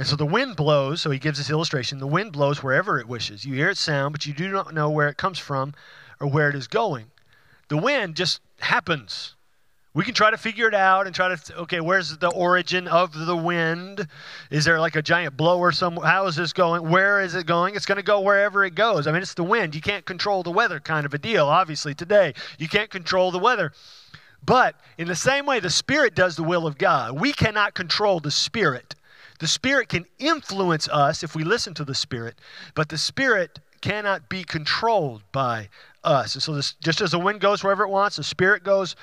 And 0.00 0.06
so 0.06 0.16
the 0.16 0.24
wind 0.24 0.56
blows, 0.56 1.02
so 1.02 1.10
he 1.10 1.18
gives 1.18 1.36
this 1.36 1.50
illustration. 1.50 1.98
The 1.98 2.06
wind 2.06 2.32
blows 2.32 2.62
wherever 2.62 2.98
it 2.98 3.06
wishes. 3.06 3.44
You 3.44 3.52
hear 3.52 3.68
its 3.68 3.82
sound, 3.82 4.12
but 4.12 4.24
you 4.24 4.32
do 4.32 4.48
not 4.48 4.72
know 4.72 4.88
where 4.88 5.10
it 5.10 5.18
comes 5.18 5.38
from 5.38 5.74
or 6.18 6.26
where 6.26 6.48
it 6.48 6.54
is 6.54 6.68
going. 6.68 7.10
The 7.68 7.76
wind 7.76 8.16
just 8.16 8.40
happens. 8.60 9.34
We 9.92 10.04
can 10.04 10.14
try 10.14 10.30
to 10.30 10.38
figure 10.38 10.66
it 10.68 10.74
out 10.74 11.04
and 11.04 11.14
try 11.14 11.36
to, 11.36 11.56
okay, 11.58 11.80
where's 11.80 12.16
the 12.16 12.32
origin 12.32 12.88
of 12.88 13.12
the 13.12 13.36
wind? 13.36 14.06
Is 14.50 14.64
there 14.64 14.80
like 14.80 14.96
a 14.96 15.02
giant 15.02 15.36
blower 15.36 15.70
somewhere? 15.70 16.06
How 16.06 16.26
is 16.28 16.34
this 16.34 16.54
going? 16.54 16.88
Where 16.88 17.20
is 17.20 17.34
it 17.34 17.44
going? 17.44 17.74
It's 17.74 17.84
going 17.84 17.96
to 17.96 18.02
go 18.02 18.22
wherever 18.22 18.64
it 18.64 18.74
goes. 18.74 19.06
I 19.06 19.12
mean, 19.12 19.20
it's 19.20 19.34
the 19.34 19.44
wind. 19.44 19.74
You 19.74 19.82
can't 19.82 20.06
control 20.06 20.42
the 20.42 20.50
weather, 20.50 20.80
kind 20.80 21.04
of 21.04 21.12
a 21.12 21.18
deal, 21.18 21.44
obviously, 21.44 21.92
today. 21.94 22.32
You 22.58 22.70
can't 22.70 22.88
control 22.88 23.32
the 23.32 23.38
weather. 23.38 23.72
But 24.42 24.76
in 24.96 25.08
the 25.08 25.14
same 25.14 25.44
way, 25.44 25.60
the 25.60 25.68
Spirit 25.68 26.14
does 26.14 26.36
the 26.36 26.42
will 26.42 26.66
of 26.66 26.78
God. 26.78 27.20
We 27.20 27.34
cannot 27.34 27.74
control 27.74 28.18
the 28.18 28.30
Spirit. 28.30 28.94
The 29.40 29.48
Spirit 29.48 29.88
can 29.88 30.04
influence 30.18 30.86
us 30.90 31.24
if 31.24 31.34
we 31.34 31.44
listen 31.44 31.72
to 31.74 31.84
the 31.84 31.94
Spirit, 31.94 32.38
but 32.74 32.90
the 32.90 32.98
Spirit 32.98 33.58
cannot 33.80 34.28
be 34.28 34.44
controlled 34.44 35.22
by 35.32 35.70
us. 36.04 36.34
And 36.34 36.42
so, 36.42 36.52
this, 36.52 36.74
just 36.74 37.00
as 37.00 37.12
the 37.12 37.18
wind 37.18 37.40
goes 37.40 37.64
wherever 37.64 37.82
it 37.82 37.88
wants, 37.88 38.16
the 38.16 38.22
Spirit 38.22 38.62
goes 38.64 38.96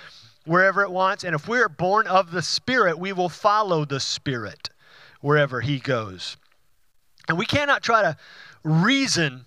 wherever 0.46 0.84
it 0.84 0.91
wants. 0.91 1.24
And 1.24 1.34
if 1.34 1.48
we're 1.48 1.67
born 1.67 2.06
of 2.06 2.29
the 2.29 2.44
Spirit, 2.44 3.00
we 3.00 3.13
will 3.13 3.29
follow 3.29 3.84
the 3.84 4.00
Spirit 4.00 4.70
wherever 5.22 5.60
He 5.60 5.79
goes. 5.79 6.38
And 7.27 7.36
we 7.36 7.48
cannot 7.48 7.82
try 7.82 8.03
to 8.03 8.15
reason 8.63 9.47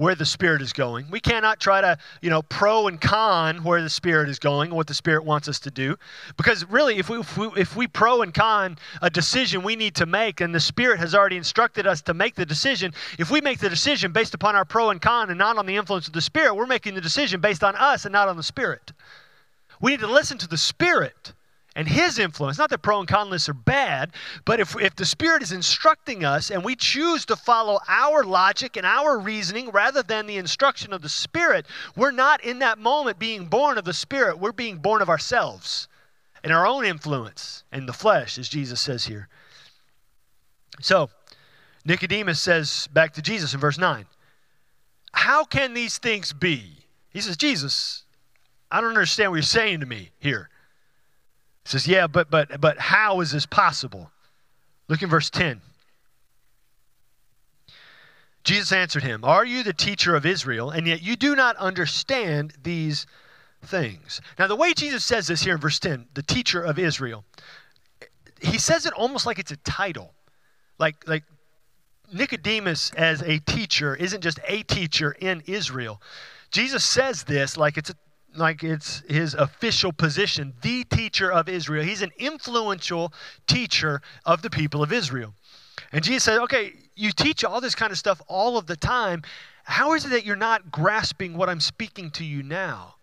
where 0.00 0.14
the 0.14 0.24
Spirit 0.24 0.62
is 0.62 0.72
going. 0.72 1.04
We 1.10 1.20
cannot 1.20 1.60
try 1.60 1.82
to, 1.82 1.98
you 2.22 2.30
know, 2.30 2.40
pro 2.40 2.86
and 2.86 2.98
con 2.98 3.62
where 3.62 3.82
the 3.82 3.90
Spirit 3.90 4.30
is 4.30 4.38
going, 4.38 4.70
and 4.70 4.76
what 4.76 4.86
the 4.86 4.94
Spirit 4.94 5.26
wants 5.26 5.46
us 5.46 5.60
to 5.60 5.70
do. 5.70 5.94
Because 6.38 6.64
really, 6.70 6.96
if 6.96 7.10
we, 7.10 7.20
if 7.20 7.36
we, 7.36 7.48
if 7.54 7.76
we 7.76 7.86
pro 7.86 8.22
and 8.22 8.32
con 8.32 8.78
a 9.02 9.10
decision 9.10 9.62
we 9.62 9.76
need 9.76 9.94
to 9.96 10.06
make, 10.06 10.40
and 10.40 10.54
the 10.54 10.60
Spirit 10.60 11.00
has 11.00 11.14
already 11.14 11.36
instructed 11.36 11.86
us 11.86 12.00
to 12.00 12.14
make 12.14 12.34
the 12.34 12.46
decision, 12.46 12.94
if 13.18 13.30
we 13.30 13.42
make 13.42 13.58
the 13.58 13.68
decision 13.68 14.10
based 14.10 14.32
upon 14.32 14.56
our 14.56 14.64
pro 14.64 14.88
and 14.88 15.02
con 15.02 15.28
and 15.28 15.38
not 15.38 15.58
on 15.58 15.66
the 15.66 15.76
influence 15.76 16.06
of 16.06 16.14
the 16.14 16.22
Spirit, 16.22 16.54
we're 16.54 16.64
making 16.64 16.94
the 16.94 17.02
decision 17.02 17.38
based 17.38 17.62
on 17.62 17.76
us 17.76 18.06
and 18.06 18.12
not 18.14 18.26
on 18.26 18.38
the 18.38 18.42
Spirit. 18.42 18.92
We 19.82 19.90
need 19.90 20.00
to 20.00 20.10
listen 20.10 20.38
to 20.38 20.48
the 20.48 20.56
Spirit 20.56 21.34
and 21.80 21.88
His 21.88 22.18
influence. 22.18 22.58
Not 22.58 22.68
that 22.68 22.82
pro 22.82 22.98
and 22.98 23.08
con 23.08 23.30
lists 23.30 23.48
are 23.48 23.54
bad, 23.54 24.12
but 24.44 24.60
if, 24.60 24.78
if 24.78 24.94
the 24.96 25.06
Spirit 25.06 25.42
is 25.42 25.50
instructing 25.50 26.26
us 26.26 26.50
and 26.50 26.62
we 26.62 26.76
choose 26.76 27.24
to 27.24 27.36
follow 27.36 27.80
our 27.88 28.22
logic 28.22 28.76
and 28.76 28.84
our 28.84 29.18
reasoning 29.18 29.70
rather 29.70 30.02
than 30.02 30.26
the 30.26 30.36
instruction 30.36 30.92
of 30.92 31.00
the 31.00 31.08
Spirit, 31.08 31.64
we're 31.96 32.10
not 32.10 32.44
in 32.44 32.58
that 32.58 32.78
moment 32.78 33.18
being 33.18 33.46
born 33.46 33.78
of 33.78 33.86
the 33.86 33.94
Spirit. 33.94 34.38
We're 34.38 34.52
being 34.52 34.76
born 34.76 35.00
of 35.00 35.08
ourselves 35.08 35.88
and 36.44 36.52
our 36.52 36.66
own 36.66 36.84
influence 36.84 37.64
and 37.72 37.88
the 37.88 37.94
flesh, 37.94 38.36
as 38.36 38.50
Jesus 38.50 38.78
says 38.78 39.06
here. 39.06 39.30
So, 40.82 41.08
Nicodemus 41.86 42.42
says 42.42 42.90
back 42.92 43.14
to 43.14 43.22
Jesus 43.22 43.54
in 43.54 43.60
verse 43.60 43.78
9, 43.78 44.04
How 45.14 45.44
can 45.44 45.72
these 45.72 45.96
things 45.96 46.34
be? 46.34 46.84
He 47.08 47.22
says, 47.22 47.38
Jesus, 47.38 48.04
I 48.70 48.82
don't 48.82 48.90
understand 48.90 49.30
what 49.30 49.36
you're 49.36 49.44
saying 49.44 49.80
to 49.80 49.86
me 49.86 50.10
here. 50.18 50.50
He 51.64 51.70
says, 51.70 51.86
Yeah, 51.86 52.06
but 52.06 52.30
but 52.30 52.60
but 52.60 52.78
how 52.78 53.20
is 53.20 53.32
this 53.32 53.46
possible? 53.46 54.10
Look 54.88 55.02
in 55.02 55.08
verse 55.08 55.30
10. 55.30 55.60
Jesus 58.42 58.72
answered 58.72 59.02
him, 59.02 59.24
Are 59.24 59.44
you 59.44 59.62
the 59.62 59.72
teacher 59.72 60.16
of 60.16 60.24
Israel, 60.24 60.70
and 60.70 60.86
yet 60.86 61.02
you 61.02 61.16
do 61.16 61.36
not 61.36 61.56
understand 61.56 62.54
these 62.62 63.06
things? 63.62 64.20
Now, 64.38 64.46
the 64.46 64.56
way 64.56 64.72
Jesus 64.72 65.04
says 65.04 65.26
this 65.26 65.42
here 65.42 65.54
in 65.54 65.60
verse 65.60 65.78
10, 65.78 66.06
the 66.14 66.22
teacher 66.22 66.62
of 66.62 66.78
Israel, 66.78 67.24
he 68.40 68.58
says 68.58 68.86
it 68.86 68.94
almost 68.94 69.26
like 69.26 69.38
it's 69.38 69.52
a 69.52 69.56
title. 69.58 70.14
Like, 70.78 71.06
like 71.06 71.24
Nicodemus 72.12 72.92
as 72.96 73.22
a 73.22 73.38
teacher 73.40 73.94
isn't 73.94 74.22
just 74.22 74.40
a 74.46 74.62
teacher 74.62 75.12
in 75.12 75.42
Israel. 75.46 76.00
Jesus 76.50 76.84
says 76.84 77.24
this 77.24 77.56
like 77.56 77.76
it's 77.76 77.90
a 77.90 77.94
like 78.36 78.62
it's 78.62 79.02
his 79.08 79.34
official 79.34 79.92
position, 79.92 80.54
the 80.62 80.84
teacher 80.84 81.30
of 81.30 81.48
Israel. 81.48 81.84
He's 81.84 82.02
an 82.02 82.12
influential 82.18 83.12
teacher 83.46 84.02
of 84.24 84.42
the 84.42 84.50
people 84.50 84.82
of 84.82 84.92
Israel. 84.92 85.34
And 85.92 86.04
Jesus 86.04 86.24
said, 86.24 86.38
Okay, 86.40 86.74
you 86.94 87.12
teach 87.12 87.44
all 87.44 87.60
this 87.60 87.74
kind 87.74 87.92
of 87.92 87.98
stuff 87.98 88.20
all 88.28 88.56
of 88.56 88.66
the 88.66 88.76
time. 88.76 89.22
How 89.64 89.94
is 89.94 90.04
it 90.04 90.10
that 90.10 90.24
you're 90.24 90.36
not 90.36 90.70
grasping 90.70 91.36
what 91.36 91.48
I'm 91.48 91.60
speaking 91.60 92.10
to 92.12 92.24
you 92.24 92.42
now? 92.42 92.96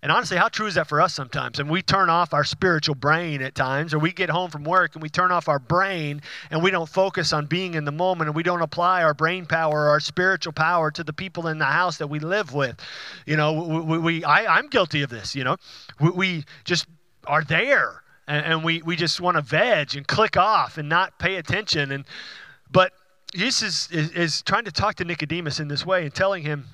And 0.00 0.12
honestly, 0.12 0.36
how 0.36 0.46
true 0.46 0.66
is 0.66 0.76
that 0.76 0.86
for 0.86 1.00
us 1.00 1.12
sometimes? 1.12 1.58
And 1.58 1.68
we 1.68 1.82
turn 1.82 2.08
off 2.08 2.32
our 2.32 2.44
spiritual 2.44 2.94
brain 2.94 3.42
at 3.42 3.56
times, 3.56 3.92
or 3.92 3.98
we 3.98 4.12
get 4.12 4.30
home 4.30 4.48
from 4.48 4.62
work 4.62 4.94
and 4.94 5.02
we 5.02 5.08
turn 5.08 5.32
off 5.32 5.48
our 5.48 5.58
brain 5.58 6.22
and 6.52 6.62
we 6.62 6.70
don't 6.70 6.88
focus 6.88 7.32
on 7.32 7.46
being 7.46 7.74
in 7.74 7.84
the 7.84 7.90
moment 7.90 8.28
and 8.28 8.36
we 8.36 8.44
don't 8.44 8.62
apply 8.62 9.02
our 9.02 9.12
brain 9.12 9.44
power 9.44 9.86
or 9.86 9.88
our 9.88 9.98
spiritual 9.98 10.52
power 10.52 10.92
to 10.92 11.02
the 11.02 11.12
people 11.12 11.48
in 11.48 11.58
the 11.58 11.64
house 11.64 11.98
that 11.98 12.06
we 12.06 12.20
live 12.20 12.54
with. 12.54 12.78
You 13.26 13.36
know, 13.36 13.52
we, 13.52 13.98
we 13.98 14.24
I, 14.24 14.58
am 14.58 14.68
guilty 14.68 15.02
of 15.02 15.10
this, 15.10 15.34
you 15.34 15.42
know. 15.42 15.56
We, 16.00 16.10
we 16.10 16.44
just 16.62 16.86
are 17.26 17.42
there 17.42 18.02
and, 18.28 18.46
and 18.46 18.64
we, 18.64 18.82
we 18.82 18.94
just 18.94 19.20
want 19.20 19.36
to 19.36 19.42
veg 19.42 19.96
and 19.96 20.06
click 20.06 20.36
off 20.36 20.78
and 20.78 20.88
not 20.88 21.18
pay 21.18 21.36
attention. 21.36 21.90
And 21.90 22.04
But 22.70 22.92
Jesus 23.34 23.90
is, 23.90 24.10
is, 24.10 24.10
is 24.12 24.42
trying 24.42 24.64
to 24.66 24.72
talk 24.72 24.94
to 24.96 25.04
Nicodemus 25.04 25.58
in 25.58 25.66
this 25.66 25.84
way 25.84 26.04
and 26.04 26.14
telling 26.14 26.44
him, 26.44 26.66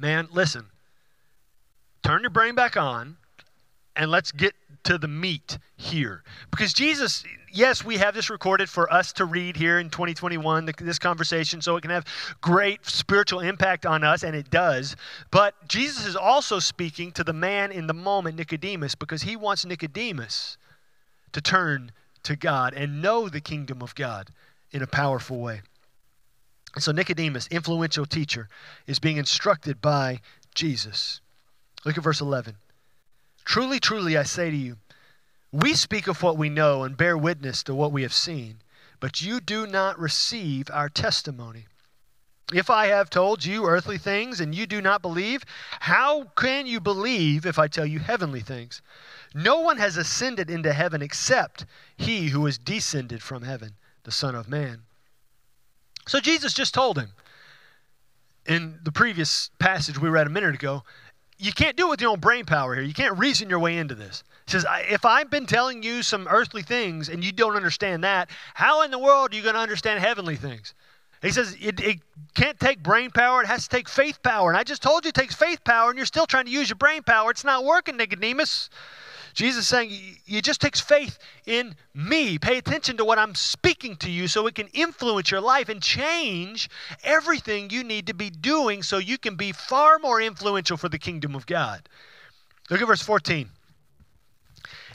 man, 0.00 0.28
listen 0.32 0.71
turn 2.02 2.22
your 2.22 2.30
brain 2.30 2.54
back 2.54 2.76
on 2.76 3.16
and 3.96 4.10
let's 4.10 4.32
get 4.32 4.54
to 4.84 4.98
the 4.98 5.08
meat 5.08 5.58
here. 5.76 6.22
Because 6.50 6.72
Jesus, 6.72 7.24
yes, 7.52 7.84
we 7.84 7.98
have 7.98 8.14
this 8.14 8.30
recorded 8.30 8.68
for 8.68 8.92
us 8.92 9.12
to 9.14 9.24
read 9.24 9.56
here 9.56 9.78
in 9.78 9.90
2021, 9.90 10.72
this 10.78 10.98
conversation, 10.98 11.60
so 11.60 11.76
it 11.76 11.82
can 11.82 11.90
have 11.90 12.04
great 12.40 12.84
spiritual 12.84 13.40
impact 13.40 13.86
on 13.86 14.02
us, 14.02 14.22
and 14.24 14.34
it 14.34 14.50
does. 14.50 14.96
But 15.30 15.54
Jesus 15.68 16.06
is 16.06 16.16
also 16.16 16.58
speaking 16.58 17.12
to 17.12 17.24
the 17.24 17.32
man 17.32 17.70
in 17.70 17.86
the 17.86 17.94
moment, 17.94 18.36
Nicodemus, 18.36 18.94
because 18.94 19.22
he 19.22 19.36
wants 19.36 19.64
Nicodemus 19.64 20.56
to 21.32 21.40
turn 21.40 21.92
to 22.24 22.36
God 22.36 22.74
and 22.74 23.02
know 23.02 23.28
the 23.28 23.40
kingdom 23.40 23.82
of 23.82 23.94
God 23.94 24.30
in 24.72 24.82
a 24.82 24.86
powerful 24.86 25.38
way. 25.38 25.62
And 26.74 26.82
so 26.82 26.90
Nicodemus, 26.90 27.46
influential 27.48 28.06
teacher, 28.06 28.48
is 28.86 28.98
being 28.98 29.18
instructed 29.18 29.80
by 29.80 30.20
Jesus. 30.54 31.20
Look 31.84 31.98
at 31.98 32.04
verse 32.04 32.20
11. 32.20 32.56
Truly, 33.44 33.80
truly, 33.80 34.16
I 34.16 34.22
say 34.22 34.50
to 34.50 34.56
you, 34.56 34.76
we 35.50 35.74
speak 35.74 36.06
of 36.06 36.22
what 36.22 36.38
we 36.38 36.48
know 36.48 36.84
and 36.84 36.96
bear 36.96 37.16
witness 37.18 37.62
to 37.64 37.74
what 37.74 37.92
we 37.92 38.02
have 38.02 38.14
seen, 38.14 38.62
but 39.00 39.20
you 39.20 39.40
do 39.40 39.66
not 39.66 39.98
receive 39.98 40.70
our 40.72 40.88
testimony. 40.88 41.66
If 42.52 42.70
I 42.70 42.86
have 42.86 43.10
told 43.10 43.44
you 43.44 43.66
earthly 43.66 43.98
things 43.98 44.40
and 44.40 44.54
you 44.54 44.66
do 44.66 44.80
not 44.80 45.02
believe, 45.02 45.44
how 45.80 46.24
can 46.36 46.66
you 46.66 46.80
believe 46.80 47.46
if 47.46 47.58
I 47.58 47.66
tell 47.66 47.86
you 47.86 47.98
heavenly 47.98 48.40
things? 48.40 48.82
No 49.34 49.60
one 49.60 49.78
has 49.78 49.96
ascended 49.96 50.50
into 50.50 50.72
heaven 50.72 51.02
except 51.02 51.64
he 51.96 52.28
who 52.28 52.46
is 52.46 52.58
descended 52.58 53.22
from 53.22 53.42
heaven, 53.42 53.74
the 54.04 54.12
Son 54.12 54.34
of 54.34 54.48
Man. 54.48 54.82
So 56.06 56.20
Jesus 56.20 56.52
just 56.52 56.74
told 56.74 56.98
him 56.98 57.10
in 58.46 58.80
the 58.82 58.92
previous 58.92 59.50
passage 59.58 59.98
we 59.98 60.08
read 60.08 60.26
a 60.26 60.30
minute 60.30 60.54
ago 60.54 60.82
you 61.38 61.52
can't 61.52 61.76
do 61.76 61.86
it 61.88 61.90
with 61.90 62.00
your 62.00 62.10
own 62.10 62.20
brain 62.20 62.44
power 62.44 62.74
here. 62.74 62.84
You 62.84 62.94
can't 62.94 63.18
reason 63.18 63.50
your 63.50 63.58
way 63.58 63.78
into 63.78 63.94
this. 63.94 64.22
He 64.46 64.52
says, 64.52 64.64
if 64.88 65.04
I've 65.04 65.30
been 65.30 65.46
telling 65.46 65.82
you 65.82 66.02
some 66.02 66.28
earthly 66.28 66.62
things 66.62 67.08
and 67.08 67.24
you 67.24 67.32
don't 67.32 67.56
understand 67.56 68.04
that, 68.04 68.30
how 68.54 68.82
in 68.82 68.90
the 68.90 68.98
world 68.98 69.32
are 69.32 69.36
you 69.36 69.42
going 69.42 69.54
to 69.54 69.60
understand 69.60 70.00
heavenly 70.00 70.36
things? 70.36 70.74
He 71.22 71.30
says, 71.30 71.56
it, 71.60 71.78
it, 71.80 72.00
can't 72.34 72.58
take 72.58 72.82
brain 72.82 73.10
power, 73.10 73.42
it 73.42 73.46
has 73.46 73.62
to 73.64 73.68
take 73.68 73.88
faith 73.88 74.20
power. 74.22 74.50
And 74.50 74.58
I 74.58 74.64
just 74.64 74.82
told 74.82 75.04
you 75.04 75.10
it 75.10 75.14
takes 75.14 75.36
faith 75.36 75.62
power, 75.64 75.90
and 75.90 75.96
you're 75.96 76.06
still 76.06 76.26
trying 76.26 76.46
to 76.46 76.50
use 76.50 76.68
your 76.68 76.76
brain 76.76 77.04
power. 77.04 77.30
It's 77.30 77.44
not 77.44 77.64
working, 77.64 77.96
Nicodemus. 77.96 78.70
Jesus 79.34 79.62
is 79.62 79.68
saying, 79.68 80.18
it 80.26 80.44
just 80.44 80.60
takes 80.60 80.80
faith 80.80 81.18
in 81.46 81.74
me. 81.94 82.38
Pay 82.38 82.58
attention 82.58 82.96
to 82.98 83.04
what 83.04 83.18
I'm 83.18 83.34
speaking 83.34 83.96
to 83.96 84.10
you 84.10 84.28
so 84.28 84.46
it 84.46 84.54
can 84.54 84.68
influence 84.68 85.30
your 85.30 85.40
life 85.40 85.68
and 85.68 85.82
change 85.82 86.68
everything 87.02 87.70
you 87.70 87.82
need 87.82 88.06
to 88.08 88.14
be 88.14 88.30
doing 88.30 88.82
so 88.82 88.98
you 88.98 89.18
can 89.18 89.36
be 89.36 89.52
far 89.52 89.98
more 89.98 90.20
influential 90.20 90.76
for 90.76 90.88
the 90.88 90.98
kingdom 90.98 91.34
of 91.34 91.46
God. 91.46 91.88
Look 92.70 92.82
at 92.82 92.86
verse 92.86 93.02
14. 93.02 93.48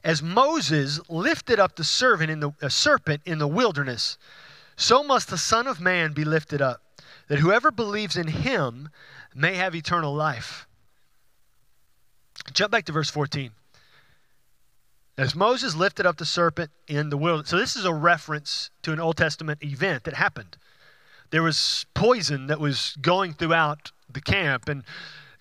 As 0.03 0.21
Moses 0.21 0.99
lifted 1.09 1.59
up 1.59 1.75
the 1.75 1.83
servant 1.83 2.29
in 2.29 2.39
the 2.39 2.69
serpent 2.69 3.21
in 3.25 3.39
the 3.39 3.47
wilderness, 3.47 4.17
so 4.75 5.03
must 5.03 5.29
the 5.29 5.37
Son 5.37 5.65
of 5.65 5.81
Man 5.81 6.13
be 6.13 6.23
lifted 6.23 6.61
up, 6.61 6.81
that 7.27 7.39
whoever 7.39 7.71
believes 7.71 8.15
in 8.15 8.27
him 8.27 8.89
may 9.35 9.55
have 9.55 9.75
eternal 9.75 10.13
life. 10.13 10.67
Jump 12.53 12.71
back 12.71 12.85
to 12.85 12.91
verse 12.91 13.09
14. 13.09 13.51
As 15.17 15.33
Moses 15.33 15.75
lifted 15.75 16.05
up 16.05 16.17
the 16.17 16.25
serpent 16.25 16.69
in 16.87 17.09
the 17.09 17.17
wilderness. 17.17 17.49
So, 17.49 17.57
this 17.57 17.75
is 17.75 17.85
a 17.85 17.93
reference 17.93 18.69
to 18.83 18.93
an 18.93 18.99
Old 18.99 19.17
Testament 19.17 19.63
event 19.63 20.03
that 20.03 20.13
happened. 20.13 20.57
There 21.31 21.41
was 21.41 21.85
poison 21.95 22.47
that 22.47 22.59
was 22.59 22.95
going 23.01 23.33
throughout 23.33 23.91
the 24.11 24.21
camp, 24.21 24.69
and 24.69 24.83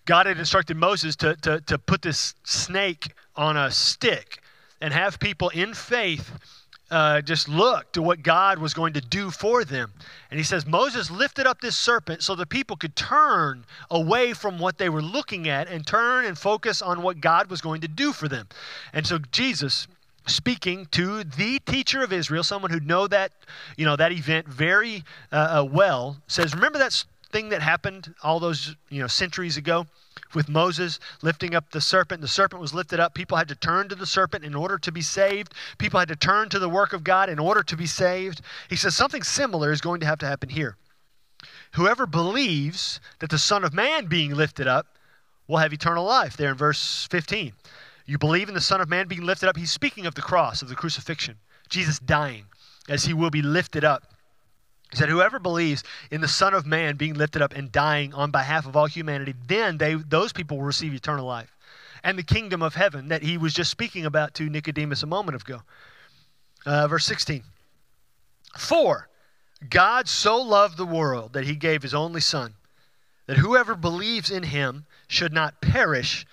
God 0.07 0.27
had 0.27 0.39
instructed 0.39 0.77
Moses 0.77 1.15
to, 1.17 1.37
to, 1.37 1.61
to 1.61 1.79
put 1.79 2.03
this 2.03 2.35
snake 2.45 3.13
on 3.37 3.57
a 3.57 3.71
stick 3.71 4.41
and 4.81 4.95
have 4.95 5.21
people 5.21 5.51
in 5.51 5.75
faith 5.75 6.66
uh, 6.91 7.21
just 7.21 7.49
look 7.49 7.93
to 7.93 8.03
what 8.03 8.23
God 8.23 8.59
was 8.59 8.75
going 8.75 8.93
to 8.93 9.01
do 9.01 9.31
for 9.31 9.65
them. 9.65 9.93
And 10.31 10.39
he 10.39 10.45
says, 10.45 10.67
Moses 10.67 11.11
lifted 11.11 11.47
up 11.47 11.61
this 11.61 11.77
serpent 11.77 12.23
so 12.23 12.35
the 12.35 12.47
people 12.47 12.77
could 12.77 12.95
turn 12.95 13.65
away 13.91 14.33
from 14.33 14.59
what 14.59 14.79
they 14.79 14.89
were 14.89 15.03
looking 15.03 15.49
at 15.49 15.69
and 15.69 15.87
turn 15.87 16.25
and 16.25 16.39
focus 16.39 16.83
on 16.83 17.03
what 17.03 17.21
God 17.21 17.51
was 17.51 17.61
going 17.61 17.81
to 17.81 17.89
do 17.89 18.13
for 18.13 18.29
them. 18.29 18.47
And 18.93 19.07
so 19.07 19.19
Jesus, 19.33 19.89
speaking 20.27 20.87
to 20.93 21.25
the 21.25 21.59
teacher 21.61 22.03
of 22.03 22.13
Israel, 22.13 22.45
someone 22.45 22.71
who 22.71 22.81
know 22.81 23.07
that, 23.09 23.33
you 23.77 23.85
know, 23.85 23.97
that 23.97 24.13
event 24.13 24.47
very 24.47 25.03
uh, 25.33 25.61
uh, 25.61 25.65
well, 25.65 26.19
says, 26.29 26.55
"Remember 26.55 26.79
that 26.79 27.05
thing 27.33 27.49
that 27.49 27.63
happened 27.63 28.15
all 28.23 28.39
those, 28.39 28.77
you 28.91 29.01
know, 29.01 29.09
centuries 29.09 29.57
ago 29.57 29.87
with 30.35 30.49
Moses 30.49 30.99
lifting 31.23 31.55
up 31.55 31.71
the 31.71 31.81
serpent. 31.81 32.21
The 32.21 32.29
serpent 32.29 32.61
was 32.61 32.75
lifted 32.75 33.01
up. 33.01 33.15
People 33.15 33.37
had 33.37 33.49
to 33.49 33.55
turn 33.55 33.89
to 33.89 33.95
the 33.95 34.07
serpent 34.07 34.45
in 34.45 34.55
order 34.55 34.79
to 34.79 34.93
be 34.93 35.03
saved. 35.03 35.55
People 35.79 36.01
had 36.01 36.09
to 36.09 36.17
turn 36.17 36.49
to 36.51 36.59
the 36.59 36.69
work 36.69 36.93
of 36.93 37.05
God 37.05 37.29
in 37.29 37.39
order 37.39 37.63
to 37.63 37.77
be 37.77 37.87
saved. 37.87 38.41
He 38.69 38.77
says 38.77 38.97
something 38.97 39.23
similar 39.23 39.73
is 39.73 39.81
going 39.81 40.01
to 40.01 40.07
have 40.07 40.19
to 40.21 40.27
happen 40.27 40.49
here. 40.49 40.77
Whoever 41.73 42.07
believes 42.07 43.01
that 43.19 43.31
the 43.31 43.39
Son 43.39 43.65
of 43.65 43.75
Man 43.75 44.07
being 44.07 44.35
lifted 44.35 44.67
up 44.67 44.87
will 45.47 45.59
have 45.59 45.73
eternal 45.73 46.05
life, 46.05 46.37
there 46.37 46.51
in 46.51 46.57
verse 46.57 47.07
15. 47.11 47.53
You 48.07 48.19
believe 48.19 48.49
in 48.49 48.55
the 48.55 48.61
Son 48.61 48.81
of 48.81 48.89
Man 48.89 49.09
being 49.09 49.25
lifted 49.25 49.49
up. 49.49 49.57
He's 49.57 49.73
speaking 49.73 50.07
of 50.07 50.15
the 50.15 50.23
cross, 50.23 50.63
of 50.63 50.69
the 50.69 50.75
crucifixion, 50.75 51.37
Jesus 51.69 51.99
dying 51.99 52.47
as 52.89 53.05
he 53.05 53.13
will 53.13 53.31
be 53.31 53.43
lifted 53.43 53.85
up. 53.85 54.13
He 54.91 54.97
said, 54.97 55.09
Whoever 55.09 55.39
believes 55.39 55.83
in 56.11 56.21
the 56.21 56.29
Son 56.29 56.55
of 56.55 56.67
Man 56.67 56.97
being 56.97 57.15
lifted 57.15 57.43
up 57.43 57.55
and 57.55 57.73
dying 57.73 58.15
on 58.15 58.31
behalf 58.31 58.67
of 58.67 58.77
all 58.77 58.87
humanity, 58.87 59.35
then 59.47 59.79
they, 59.79 59.95
those 59.95 60.33
people 60.33 60.59
will 60.59 60.65
receive 60.65 60.95
eternal 60.95 61.27
life 61.27 61.57
and 62.07 62.17
the 62.17 62.23
kingdom 62.23 62.63
of 62.63 62.77
heaven 62.77 63.09
that 63.09 63.23
he 63.23 63.37
was 63.37 63.53
just 63.53 63.71
speaking 63.71 64.07
about 64.07 64.33
to 64.35 64.49
Nicodemus 64.49 65.03
a 65.03 65.07
moment 65.07 65.43
ago. 65.43 65.63
Uh, 66.65 66.87
verse 66.87 67.05
16. 67.05 67.43
For 68.57 69.09
God 69.69 70.09
so 70.09 70.41
loved 70.41 70.77
the 70.77 70.87
world 70.87 71.33
that 71.33 71.45
he 71.45 71.57
gave 71.57 71.83
his 71.83 71.95
only 71.95 72.21
Son, 72.21 72.55
that 73.27 73.39
whoever 73.39 73.75
believes 73.75 74.31
in 74.31 74.45
him 74.45 74.87
should 75.09 75.33
not 75.33 75.61
perish, 75.61 76.25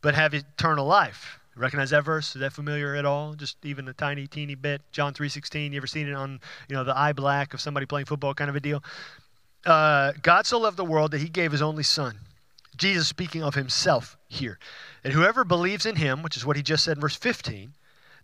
but 0.00 0.14
have 0.14 0.32
eternal 0.32 0.86
life. 0.86 1.38
Recognize 1.56 1.90
that 1.90 2.04
verse? 2.04 2.34
Is 2.34 2.40
that 2.40 2.52
familiar 2.52 2.96
at 2.96 3.04
all? 3.04 3.34
Just 3.34 3.56
even 3.64 3.86
a 3.88 3.92
tiny, 3.92 4.26
teeny 4.26 4.54
bit. 4.54 4.82
John 4.90 5.14
3.16. 5.14 5.70
You 5.70 5.76
ever 5.76 5.86
seen 5.86 6.08
it 6.08 6.14
on, 6.14 6.40
you 6.68 6.74
know, 6.74 6.84
the 6.84 6.96
eye 6.96 7.12
black 7.12 7.54
of 7.54 7.60
somebody 7.60 7.86
playing 7.86 8.06
football 8.06 8.34
kind 8.34 8.50
of 8.50 8.56
a 8.56 8.60
deal? 8.60 8.82
Uh, 9.64 10.12
God 10.22 10.46
so 10.46 10.58
loved 10.58 10.76
the 10.76 10.84
world 10.84 11.12
that 11.12 11.20
he 11.20 11.28
gave 11.28 11.52
his 11.52 11.62
only 11.62 11.84
son. 11.84 12.18
Jesus 12.76 13.06
speaking 13.06 13.42
of 13.42 13.54
himself 13.54 14.16
here. 14.28 14.58
And 15.04 15.12
whoever 15.12 15.44
believes 15.44 15.86
in 15.86 15.96
him, 15.96 16.22
which 16.22 16.36
is 16.36 16.44
what 16.44 16.56
he 16.56 16.62
just 16.62 16.84
said 16.84 16.96
in 16.96 17.00
verse 17.00 17.14
15, 17.14 17.72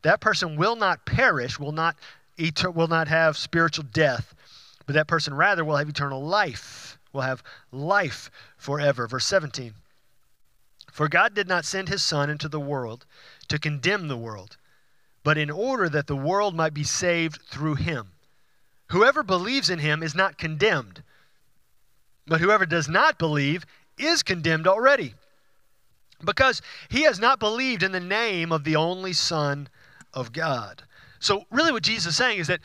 that 0.03 0.21
person 0.21 0.57
will 0.57 0.77
not 0.77 1.07
perish, 1.07 1.59
will 1.59 1.73
not, 1.73 1.97
eter- 2.37 2.75
will 2.75 2.89
not 2.89 3.07
have 3.09 3.37
spiritual 3.37 3.85
death, 3.93 4.35
but 4.87 4.95
that 4.95 5.07
person 5.07 5.35
rather 5.35 5.65
will 5.65 5.77
have 5.77 5.89
eternal 5.89 6.23
life, 6.23 6.99
will 7.13 7.21
have 7.21 7.45
life 7.71 8.31
forever. 8.57 9.07
Verse 9.07 9.27
17. 9.27 9.75
For 10.93 11.09
God 11.09 11.35
did 11.35 11.49
not 11.49 11.65
send 11.65 11.89
his 11.89 12.03
Son 12.03 12.31
into 12.31 12.49
the 12.49 12.61
world 12.61 13.07
to 13.49 13.59
condemn 13.59 14.09
the 14.09 14.17
world, 14.17 14.57
but 15.23 15.39
in 15.39 15.51
order 15.51 15.89
that 15.89 16.07
the 16.07 16.17
world 16.17 16.55
might 16.55 16.75
be 16.75 16.85
saved 16.85 17.41
through 17.43 17.77
him. 17.77 18.13
Whoever 18.89 19.23
believes 19.23 19.71
in 19.71 19.79
him 19.79 20.03
is 20.03 20.15
not 20.15 20.39
condemned, 20.39 21.03
but 22.27 22.41
whoever 22.41 22.67
does 22.67 22.89
not 22.89 23.19
believe 23.19 23.65
is 23.99 24.23
condemned 24.23 24.67
already, 24.67 25.15
because 26.25 26.61
he 26.89 27.03
has 27.03 27.19
not 27.19 27.39
believed 27.39 27.83
in 27.83 27.93
the 27.93 28.01
name 28.01 28.51
of 28.51 28.65
the 28.65 28.77
only 28.77 29.13
Son 29.13 29.69
of 30.13 30.33
God. 30.33 30.83
So, 31.21 31.45
really, 31.51 31.71
what 31.71 31.83
Jesus 31.83 32.13
is 32.13 32.17
saying 32.17 32.39
is 32.39 32.47
that 32.49 32.61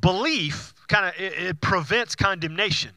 belief 0.00 0.74
kind 0.88 1.06
of 1.06 1.14
it, 1.18 1.32
it 1.32 1.60
prevents 1.60 2.14
condemnation. 2.14 2.90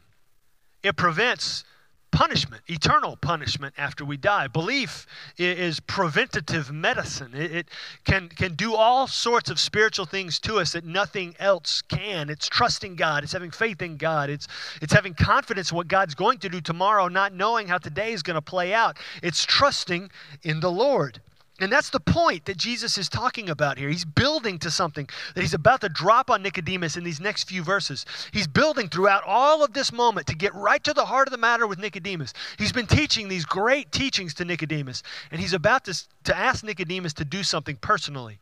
It 0.82 0.96
prevents 0.96 1.64
punishment, 2.10 2.62
eternal 2.68 3.16
punishment 3.16 3.74
after 3.78 4.04
we 4.04 4.16
die. 4.16 4.46
Belief 4.48 5.06
is 5.36 5.80
preventative 5.80 6.70
medicine. 6.70 7.32
It, 7.34 7.52
it, 7.52 7.68
can, 8.04 8.28
can 8.28 8.54
do 8.54 8.74
all 8.74 9.06
sorts 9.06 9.50
of 9.50 9.58
spiritual 9.58 10.06
things 10.06 10.38
to 10.40 10.58
us 10.58 10.72
that 10.72 10.84
nothing 10.84 11.36
else 11.38 11.82
can. 11.82 12.30
It's 12.30 12.48
trusting 12.48 12.96
God, 12.96 13.24
it's 13.24 13.32
having 13.32 13.50
faith 13.50 13.82
in 13.82 13.96
God, 13.96 14.30
it's, 14.30 14.48
it's 14.80 14.92
having 14.92 15.14
confidence 15.14 15.70
in 15.70 15.76
what 15.76 15.88
God's 15.88 16.14
going 16.14 16.38
to 16.38 16.48
do 16.48 16.60
tomorrow, 16.60 17.08
not 17.08 17.34
knowing 17.34 17.68
how 17.68 17.78
today 17.78 18.12
is 18.12 18.22
going 18.22 18.36
to 18.36 18.42
play 18.42 18.72
out. 18.72 18.98
It's 19.22 19.44
trusting 19.44 20.10
in 20.42 20.60
the 20.60 20.70
Lord. 20.70 21.20
And 21.60 21.72
that's 21.72 21.90
the 21.90 22.00
point 22.00 22.44
that 22.44 22.56
Jesus 22.56 22.96
is 22.98 23.08
talking 23.08 23.50
about 23.50 23.78
here. 23.78 23.88
He's 23.88 24.04
building 24.04 24.60
to 24.60 24.70
something 24.70 25.08
that 25.34 25.40
he's 25.40 25.54
about 25.54 25.80
to 25.80 25.88
drop 25.88 26.30
on 26.30 26.40
Nicodemus 26.40 26.96
in 26.96 27.02
these 27.02 27.20
next 27.20 27.48
few 27.48 27.64
verses. 27.64 28.06
He's 28.32 28.46
building 28.46 28.88
throughout 28.88 29.24
all 29.26 29.64
of 29.64 29.72
this 29.72 29.92
moment 29.92 30.28
to 30.28 30.36
get 30.36 30.54
right 30.54 30.82
to 30.84 30.92
the 30.92 31.04
heart 31.04 31.26
of 31.26 31.32
the 31.32 31.38
matter 31.38 31.66
with 31.66 31.80
Nicodemus. 31.80 32.32
He's 32.58 32.70
been 32.70 32.86
teaching 32.86 33.26
these 33.26 33.44
great 33.44 33.90
teachings 33.90 34.34
to 34.34 34.44
Nicodemus, 34.44 35.02
and 35.32 35.40
he's 35.40 35.52
about 35.52 35.84
to, 35.86 35.94
to 36.24 36.36
ask 36.36 36.62
Nicodemus 36.62 37.14
to 37.14 37.24
do 37.24 37.42
something 37.42 37.76
personally 37.76 38.38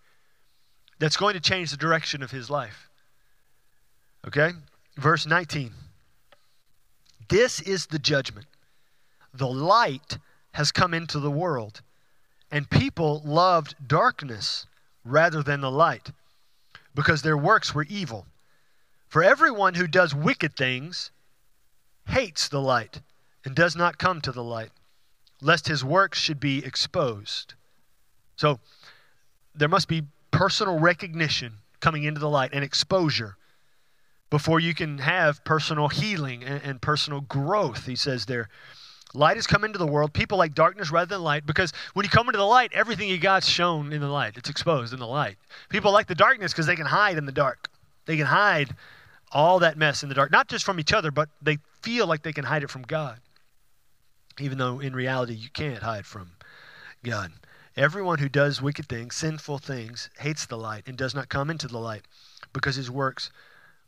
that's 0.98 1.16
going 1.16 1.34
to 1.34 1.40
change 1.40 1.70
the 1.70 1.76
direction 1.78 2.22
of 2.22 2.30
his 2.30 2.50
life. 2.50 2.90
Okay? 4.26 4.50
Verse 4.98 5.26
19. 5.26 5.72
This 7.30 7.62
is 7.62 7.86
the 7.86 7.98
judgment. 7.98 8.46
The 9.32 9.48
light 9.48 10.18
has 10.52 10.70
come 10.70 10.92
into 10.92 11.18
the 11.18 11.30
world 11.30 11.80
and 12.50 12.70
people 12.70 13.22
loved 13.24 13.74
darkness 13.86 14.66
rather 15.04 15.42
than 15.42 15.60
the 15.60 15.70
light, 15.70 16.10
because 16.94 17.22
their 17.22 17.36
works 17.36 17.74
were 17.74 17.86
evil. 17.88 18.26
For 19.08 19.22
everyone 19.22 19.74
who 19.74 19.86
does 19.86 20.14
wicked 20.14 20.56
things 20.56 21.10
hates 22.08 22.48
the 22.48 22.60
light 22.60 23.00
and 23.44 23.54
does 23.54 23.76
not 23.76 23.98
come 23.98 24.20
to 24.20 24.32
the 24.32 24.42
light, 24.42 24.70
lest 25.40 25.68
his 25.68 25.84
works 25.84 26.18
should 26.18 26.40
be 26.40 26.64
exposed. 26.64 27.54
So 28.36 28.58
there 29.54 29.68
must 29.68 29.88
be 29.88 30.04
personal 30.30 30.78
recognition 30.78 31.58
coming 31.80 32.04
into 32.04 32.20
the 32.20 32.28
light 32.28 32.50
and 32.52 32.64
exposure 32.64 33.36
before 34.30 34.60
you 34.60 34.74
can 34.74 34.98
have 34.98 35.44
personal 35.44 35.88
healing 35.88 36.42
and, 36.42 36.62
and 36.62 36.82
personal 36.82 37.20
growth, 37.20 37.86
he 37.86 37.96
says 37.96 38.26
there. 38.26 38.48
Light 39.14 39.36
has 39.36 39.46
come 39.46 39.64
into 39.64 39.78
the 39.78 39.86
world. 39.86 40.12
People 40.12 40.36
like 40.36 40.54
darkness 40.54 40.90
rather 40.90 41.14
than 41.14 41.22
light 41.22 41.46
because 41.46 41.72
when 41.94 42.04
you 42.04 42.10
come 42.10 42.28
into 42.28 42.38
the 42.38 42.44
light, 42.44 42.72
everything 42.74 43.08
you 43.08 43.18
got's 43.18 43.48
shown 43.48 43.92
in 43.92 44.00
the 44.00 44.08
light. 44.08 44.36
It's 44.36 44.50
exposed 44.50 44.92
in 44.92 44.98
the 44.98 45.06
light. 45.06 45.36
People 45.68 45.92
like 45.92 46.06
the 46.06 46.14
darkness 46.14 46.52
because 46.52 46.66
they 46.66 46.76
can 46.76 46.86
hide 46.86 47.16
in 47.16 47.26
the 47.26 47.32
dark. 47.32 47.68
They 48.06 48.16
can 48.16 48.26
hide 48.26 48.74
all 49.32 49.60
that 49.60 49.78
mess 49.78 50.02
in 50.02 50.08
the 50.08 50.14
dark, 50.14 50.30
not 50.30 50.48
just 50.48 50.64
from 50.64 50.78
each 50.78 50.92
other, 50.92 51.10
but 51.10 51.28
they 51.40 51.58
feel 51.82 52.06
like 52.06 52.22
they 52.22 52.32
can 52.32 52.44
hide 52.44 52.62
it 52.62 52.70
from 52.70 52.82
God. 52.82 53.20
Even 54.38 54.58
though 54.58 54.80
in 54.80 54.94
reality 54.94 55.34
you 55.34 55.48
can't 55.50 55.82
hide 55.82 56.04
from 56.04 56.32
God. 57.02 57.32
Everyone 57.76 58.18
who 58.18 58.28
does 58.28 58.62
wicked 58.62 58.88
things, 58.88 59.16
sinful 59.16 59.58
things, 59.58 60.10
hates 60.18 60.46
the 60.46 60.56
light 60.56 60.84
and 60.86 60.96
does 60.96 61.14
not 61.14 61.28
come 61.28 61.50
into 61.50 61.68
the 61.68 61.78
light 61.78 62.02
because 62.52 62.76
his 62.76 62.90
works 62.90 63.30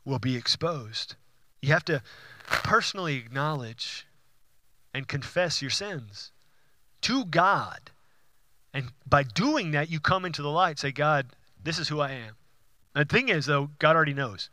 will 0.05 0.19
be 0.19 0.35
exposed. 0.35 1.15
You 1.61 1.73
have 1.73 1.85
to 1.85 2.01
personally 2.45 3.17
acknowledge 3.17 4.05
and 4.93 5.07
confess 5.07 5.61
your 5.61 5.71
sins 5.71 6.31
to 7.01 7.25
God. 7.25 7.91
And 8.73 8.91
by 9.07 9.23
doing 9.23 9.71
that, 9.71 9.89
you 9.89 9.99
come 9.99 10.25
into 10.25 10.41
the 10.41 10.49
light, 10.49 10.79
say, 10.79 10.91
God, 10.91 11.27
this 11.63 11.79
is 11.79 11.87
who 11.87 11.99
I 11.99 12.11
am. 12.11 12.35
The 12.93 13.05
thing 13.05 13.29
is, 13.29 13.45
though, 13.45 13.69
God 13.79 13.95
already 13.95 14.13
knows. 14.13 14.49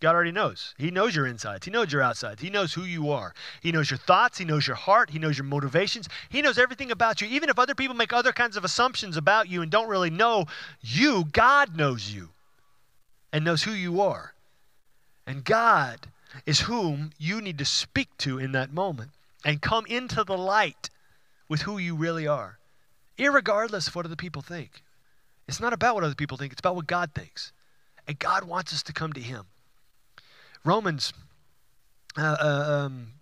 God 0.00 0.14
already 0.14 0.32
knows. 0.32 0.74
He 0.76 0.90
knows 0.90 1.16
your 1.16 1.26
insides. 1.26 1.64
He 1.64 1.70
knows 1.70 1.92
your 1.92 2.02
outsides. 2.02 2.42
He 2.42 2.50
knows 2.50 2.74
who 2.74 2.82
you 2.82 3.10
are. 3.10 3.32
He 3.62 3.72
knows 3.72 3.90
your 3.90 3.98
thoughts. 3.98 4.38
He 4.38 4.44
knows 4.44 4.66
your 4.66 4.76
heart. 4.76 5.10
He 5.10 5.18
knows 5.18 5.38
your 5.38 5.46
motivations. 5.46 6.08
He 6.28 6.42
knows 6.42 6.58
everything 6.58 6.90
about 6.90 7.20
you. 7.20 7.28
Even 7.28 7.48
if 7.48 7.58
other 7.58 7.74
people 7.74 7.96
make 7.96 8.12
other 8.12 8.32
kinds 8.32 8.56
of 8.56 8.64
assumptions 8.64 9.16
about 9.16 9.48
you 9.48 9.62
and 9.62 9.70
don't 9.70 9.88
really 9.88 10.10
know 10.10 10.46
you, 10.82 11.24
God 11.32 11.76
knows 11.76 12.10
you 12.10 12.30
and 13.32 13.44
knows 13.44 13.62
who 13.62 13.72
you 13.72 14.00
are. 14.00 14.34
And 15.26 15.44
God 15.44 16.08
is 16.44 16.60
whom 16.60 17.10
you 17.18 17.40
need 17.40 17.58
to 17.58 17.64
speak 17.64 18.08
to 18.18 18.38
in 18.38 18.52
that 18.52 18.72
moment 18.72 19.10
and 19.44 19.60
come 19.60 19.84
into 19.86 20.24
the 20.24 20.38
light 20.38 20.90
with 21.48 21.62
who 21.62 21.78
you 21.78 21.94
really 21.94 22.26
are, 22.26 22.58
regardless 23.18 23.88
of 23.88 23.94
what 23.94 24.06
other 24.06 24.16
people 24.16 24.42
think. 24.42 24.82
It's 25.46 25.60
not 25.60 25.72
about 25.72 25.94
what 25.94 26.04
other 26.04 26.14
people 26.14 26.36
think, 26.36 26.52
it's 26.52 26.60
about 26.60 26.76
what 26.76 26.86
God 26.86 27.10
thinks. 27.14 27.52
And 28.06 28.18
God 28.18 28.44
wants 28.44 28.72
us 28.72 28.82
to 28.84 28.92
come 28.92 29.12
to 29.12 29.20
Him. 29.20 29.44
Romans 30.64 31.12
uh, 32.16 32.36
uh, 32.40 32.84
um, 32.86 33.12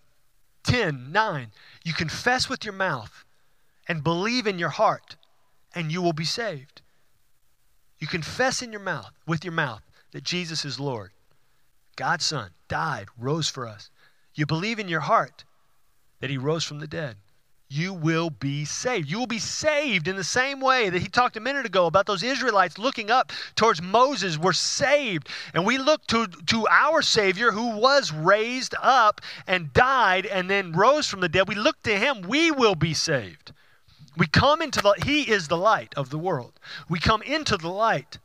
10 0.64 1.12
9. 1.12 1.52
You 1.84 1.92
confess 1.92 2.48
with 2.48 2.64
your 2.64 2.74
mouth 2.74 3.24
and 3.88 4.04
believe 4.04 4.46
in 4.46 4.58
your 4.58 4.68
heart, 4.68 5.16
and 5.74 5.90
you 5.90 6.02
will 6.02 6.12
be 6.12 6.24
saved. 6.24 6.82
You 7.98 8.06
confess 8.06 8.62
in 8.62 8.72
your 8.72 8.80
mouth, 8.80 9.12
with 9.26 9.44
your 9.44 9.52
mouth, 9.52 9.82
that 10.12 10.24
Jesus 10.24 10.64
is 10.64 10.78
Lord. 10.78 11.12
God's 11.96 12.24
Son 12.24 12.50
died, 12.68 13.06
rose 13.18 13.48
for 13.48 13.66
us. 13.66 13.90
You 14.34 14.46
believe 14.46 14.78
in 14.78 14.88
your 14.88 15.00
heart 15.00 15.44
that 16.22 16.30
he 16.30 16.38
rose 16.38 16.64
from 16.64 16.78
the 16.78 16.86
dead. 16.86 17.16
you 17.68 17.94
will 17.94 18.28
be 18.28 18.66
saved. 18.66 19.10
You 19.10 19.18
will 19.18 19.26
be 19.26 19.38
saved 19.38 20.06
in 20.06 20.14
the 20.14 20.22
same 20.22 20.60
way 20.60 20.90
that 20.90 21.00
he 21.00 21.08
talked 21.08 21.38
a 21.38 21.40
minute 21.40 21.64
ago 21.64 21.86
about 21.86 22.04
those 22.06 22.22
Israelites 22.22 22.76
looking 22.78 23.10
up 23.10 23.32
towards 23.56 23.80
Moses 23.80 24.38
were 24.38 24.52
saved. 24.52 25.28
And 25.54 25.64
we 25.64 25.78
look 25.78 26.06
to, 26.08 26.26
to 26.26 26.66
our 26.68 27.00
Savior 27.00 27.50
who 27.50 27.76
was 27.78 28.12
raised 28.12 28.74
up 28.80 29.22
and 29.46 29.72
died 29.72 30.26
and 30.26 30.50
then 30.50 30.72
rose 30.72 31.08
from 31.08 31.20
the 31.20 31.30
dead. 31.30 31.48
We 31.48 31.54
look 31.54 31.82
to 31.84 31.98
him, 31.98 32.20
we 32.22 32.50
will 32.50 32.74
be 32.74 32.92
saved. 32.94 33.52
We 34.18 34.26
come 34.26 34.60
into 34.60 34.82
the, 34.82 34.94
he 35.04 35.30
is 35.30 35.48
the 35.48 35.56
light 35.56 35.94
of 35.96 36.10
the 36.10 36.18
world. 36.18 36.60
We 36.90 37.00
come 37.00 37.22
into 37.22 37.56
the 37.56 37.70
light 37.70 38.18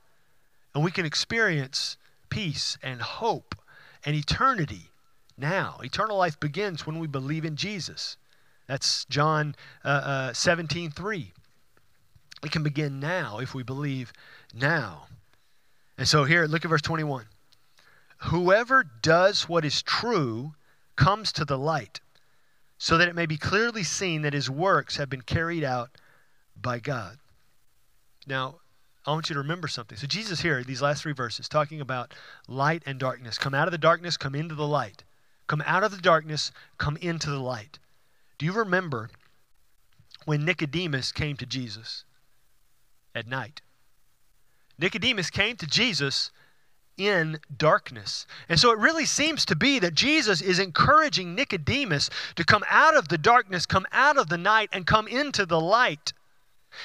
and 0.76 0.84
we 0.84 0.92
can 0.92 1.06
experience 1.06 1.96
peace 2.30 2.78
and 2.84 3.02
hope 3.02 3.56
and 4.06 4.14
eternity 4.14 4.92
now. 5.38 5.80
Eternal 5.84 6.18
life 6.18 6.40
begins 6.40 6.86
when 6.86 7.00
we 7.00 7.08
believe 7.08 7.46
in 7.46 7.56
Jesus. 7.56 8.18
That's 8.68 9.06
John 9.06 9.56
uh, 9.84 9.88
uh, 10.30 10.34
17, 10.34 10.92
3. 10.92 11.34
It 12.44 12.52
can 12.52 12.64
begin 12.64 13.00
now 13.00 13.40
if 13.40 13.54
we 13.54 13.64
believe 13.64 14.14
now. 14.54 15.08
And 15.98 16.08
so 16.08 16.26
here, 16.26 16.46
look 16.46 16.66
at 16.66 16.70
verse 16.70 16.82
21. 16.82 17.26
Whoever 18.26 18.84
does 18.84 19.48
what 19.48 19.66
is 19.66 19.82
true 19.82 20.54
comes 20.96 21.32
to 21.34 21.46
the 21.46 21.58
light, 21.58 22.02
so 22.78 22.98
that 22.98 23.08
it 23.08 23.16
may 23.16 23.26
be 23.26 23.38
clearly 23.38 23.84
seen 23.84 24.22
that 24.24 24.34
his 24.34 24.50
works 24.50 24.98
have 24.98 25.10
been 25.10 25.22
carried 25.22 25.64
out 25.64 25.92
by 26.60 26.80
God. 26.80 27.18
Now, 28.26 28.60
I 29.06 29.12
want 29.12 29.30
you 29.30 29.36
to 29.36 29.40
remember 29.40 29.68
something. 29.68 29.98
So, 29.98 30.06
Jesus 30.06 30.42
here, 30.42 30.64
these 30.64 30.82
last 30.82 31.02
three 31.04 31.14
verses, 31.14 31.48
talking 31.48 31.80
about 31.80 32.14
light 32.48 32.84
and 32.86 33.00
darkness. 33.00 33.38
Come 33.38 33.54
out 33.54 33.68
of 33.68 33.72
the 33.72 33.78
darkness, 33.78 34.18
come 34.18 34.36
into 34.36 34.54
the 34.54 34.68
light. 34.68 35.04
Come 35.48 35.64
out 35.66 35.84
of 35.84 35.92
the 35.92 36.02
darkness, 36.02 36.52
come 36.78 36.98
into 36.98 37.30
the 37.30 37.40
light. 37.40 37.80
Do 38.38 38.46
you 38.46 38.54
remember 38.54 39.10
when 40.26 40.46
Nicodemus 40.46 41.12
came 41.12 41.38
to 41.38 41.46
Jesus 41.46 42.04
at 43.16 43.28
night? 43.28 43.62
Nicodemus 44.78 45.30
came 45.30 45.56
to 45.58 45.66
Jesus 45.66 46.32
in 46.98 47.40
darkness. 47.56 48.26
And 48.50 48.60
so 48.60 48.72
it 48.72 48.80
really 48.80 49.06
seems 49.06 49.46
to 49.46 49.56
be 49.56 49.80
that 49.80 49.94
Jesus 49.94 50.42
is 50.42 50.60
encouraging 50.60 51.36
Nicodemus 51.36 52.10
to 52.36 52.44
come 52.44 52.64
out 52.70 52.98
of 52.98 53.08
the 53.08 53.18
darkness, 53.18 53.66
come 53.66 53.86
out 53.92 54.18
of 54.18 54.30
the 54.30 54.38
night, 54.38 54.70
and 54.74 54.86
come 54.86 55.08
into 55.08 55.46
the 55.46 55.60
light. 55.60 56.14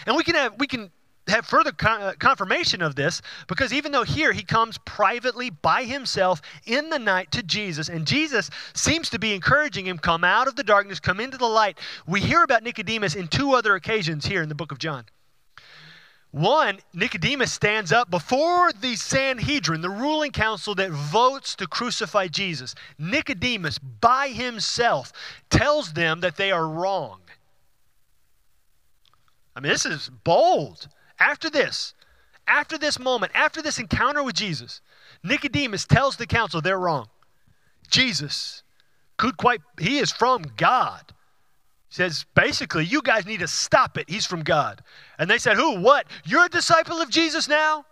And 0.07 0.17
we 0.17 0.23
can 0.23 0.35
have, 0.35 0.55
we 0.59 0.67
can 0.67 0.91
have 1.33 1.45
further 1.45 1.73
uh, 1.81 2.13
confirmation 2.19 2.81
of 2.81 2.95
this 2.95 3.21
because 3.49 3.73
even 3.73 3.93
though 3.93 4.05
here 4.05 4.33
he 4.33 4.43
comes 4.43 4.79
privately 4.79 5.51
by 5.51 5.85
himself 5.85 6.41
in 6.65 6.91
the 6.91 6.99
night 6.99 7.31
to 7.33 7.43
Jesus, 7.43 7.89
and 7.89 8.07
Jesus 8.07 8.49
seems 8.75 9.11
to 9.11 9.19
be 9.19 9.35
encouraging 9.35 9.87
him, 9.87 9.99
come 9.99 10.25
out 10.25 10.49
of 10.49 10.57
the 10.57 10.63
darkness, 10.63 11.01
come 11.01 11.21
into 11.21 11.37
the 11.37 11.47
light. 11.47 11.79
We 12.07 12.21
hear 12.21 12.43
about 12.45 12.63
Nicodemus 12.63 13.15
in 13.15 13.29
two 13.29 13.53
other 13.53 13.75
occasions 13.75 14.25
here 14.25 14.43
in 14.43 14.49
the 14.49 14.55
book 14.55 14.73
of 14.73 14.79
John. 14.79 15.05
One, 16.33 16.79
Nicodemus 16.95 17.53
stands 17.53 17.93
up 17.93 18.11
before 18.11 18.73
the 18.73 18.97
Sanhedrin, 18.97 19.83
the 19.83 19.91
ruling 19.91 20.31
council 20.31 20.75
that 20.77 20.91
votes 20.91 21.55
to 21.57 21.67
crucify 21.67 22.29
Jesus. 22.29 22.75
Nicodemus, 22.99 23.79
by 23.79 24.29
himself, 24.29 25.13
tells 25.51 25.93
them 25.93 26.21
that 26.21 26.37
they 26.37 26.51
are 26.51 26.67
wrong. 26.67 27.21
I 29.55 29.61
mean, 29.61 29.71
this 29.71 29.85
is 29.85 30.09
bold. 30.25 30.89
After 31.23 31.49
this, 31.49 31.95
after 32.49 32.77
this 32.77 32.99
moment, 32.99 33.31
after 33.35 33.63
this 33.63 33.79
encounter 33.79 34.25
with 34.25 34.35
Jesus, 34.35 34.81
Nicodemus 35.23 35.85
tells 35.87 36.17
the 36.17 36.27
council 36.27 36.61
they're 36.61 36.79
wrong. 36.79 37.09
Jesus 37.89 38.65
could 39.19 39.37
quite, 39.37 39.61
he 39.79 39.99
is 39.99 40.11
from 40.11 40.43
God. 40.57 41.03
He 41.89 41.95
says, 41.95 42.25
basically, 42.35 42.85
you 42.85 43.03
guys 43.03 43.25
need 43.25 43.39
to 43.41 43.47
stop 43.47 43.97
it. 43.99 44.11
He's 44.11 44.27
from 44.27 44.43
God. 44.43 44.83
And 45.19 45.31
they 45.31 45.39
said, 45.39 45.57
Who? 45.57 45.81
What? 45.81 46.07
You're 46.25 46.47
a 46.47 46.49
disciple 46.49 47.01
of 47.01 47.09
Jesus 47.09 47.49
now? 47.49 47.85